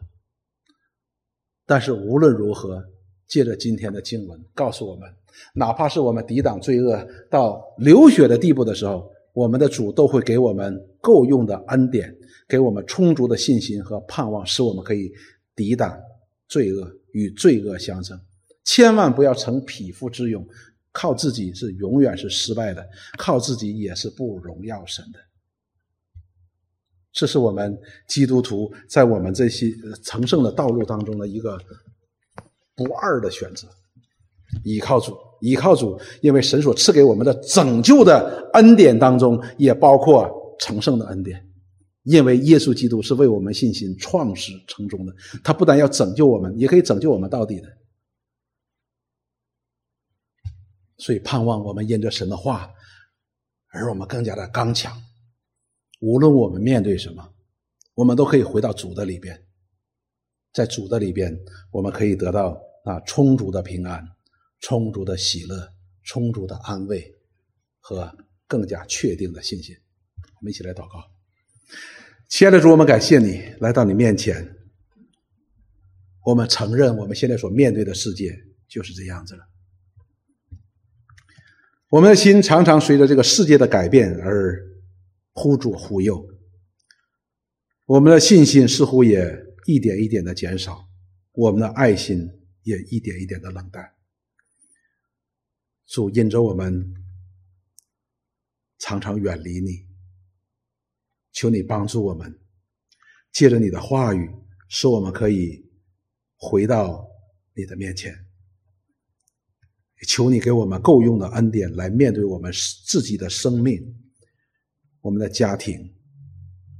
[1.66, 2.82] 但是无论如何，
[3.26, 5.12] 借着今天的经文告诉我们，
[5.54, 12.16] 哪怕是我们抵挡罪恶到流血的地步的时候，我们的主都会给我们够用的恩典，
[12.48, 15.10] 给我们充足的信心和盼望，使我们可以
[15.56, 16.00] 抵挡
[16.46, 18.16] 罪恶与罪恶相争。
[18.62, 20.46] 千万不要逞匹夫之勇，
[20.92, 22.88] 靠自己是永远是失败的，
[23.18, 25.18] 靠自己也是不荣耀神的。
[27.16, 27.74] 这是我们
[28.06, 29.72] 基督徒在我们这些
[30.04, 31.58] 成圣的道路当中的一个
[32.74, 33.66] 不二的选择。
[34.64, 40.30] 依靠主，依靠主，因为神所赐给我们的拯救的恩典当中，也包括
[40.60, 41.42] 成圣的恩典。
[42.02, 47.68] 因为耶稣基督是为我们信心创始成终的，他不但要拯救我们，也可以拯救我们到底的。
[50.98, 52.70] 所以，盼望我们因着神的话，
[53.72, 54.94] 而我们更加的刚强。
[56.00, 57.32] 无论我们面对什么，
[57.94, 59.44] 我们都可以回到主的里边，
[60.52, 61.38] 在主的里边，
[61.70, 64.06] 我们可以得到啊充足的平安。
[64.58, 65.68] 充足的喜乐，
[66.02, 67.14] 充足的安慰，
[67.78, 68.10] 和
[68.48, 69.76] 更加确定的信心。
[70.40, 71.04] 我们一起来祷告，
[72.30, 74.56] 亲爱的主，我们感谢你来到你面前。
[76.24, 78.34] 我们承认，我们现在所面对的世界
[78.66, 79.44] 就是这样子了。
[81.90, 84.58] 我们的心常常随着这个世界的改变而
[85.38, 86.26] 忽左忽右，
[87.84, 89.22] 我们的信心似乎也
[89.66, 90.88] 一点一点的减少，
[91.32, 92.26] 我们的爱心
[92.62, 93.92] 也一点一点的冷淡。
[95.86, 96.94] 主因着我们
[98.78, 99.86] 常常远离你，
[101.32, 102.40] 求你帮助我们，
[103.30, 104.30] 借着你的话语，
[104.70, 105.70] 使我们可以
[106.36, 107.06] 回到
[107.54, 108.26] 你的面前。
[110.08, 112.50] 求你给我们够用的恩典，来面对我们
[112.86, 114.05] 自己的生命、
[115.06, 115.88] 我们的家庭、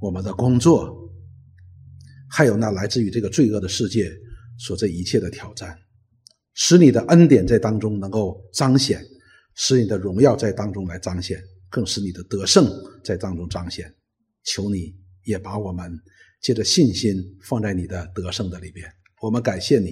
[0.01, 1.09] 我们的工作，
[2.29, 4.11] 还有那来自于这个罪恶的世界
[4.59, 5.79] 所这一切的挑战。
[6.53, 9.01] 使你的恩典在当中能够彰显，
[9.55, 12.69] 使你的荣耀在当中来彰显，更使你的得胜
[13.01, 13.95] 在当中彰显。
[14.43, 14.93] 求你
[15.23, 15.97] 也把我们
[16.41, 18.85] 借着信心放在你的得胜的里边。
[19.21, 19.91] 我们感谢你，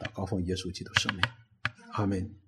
[0.00, 1.22] 祷告奉耶稣基督圣名，
[1.92, 2.43] 阿门。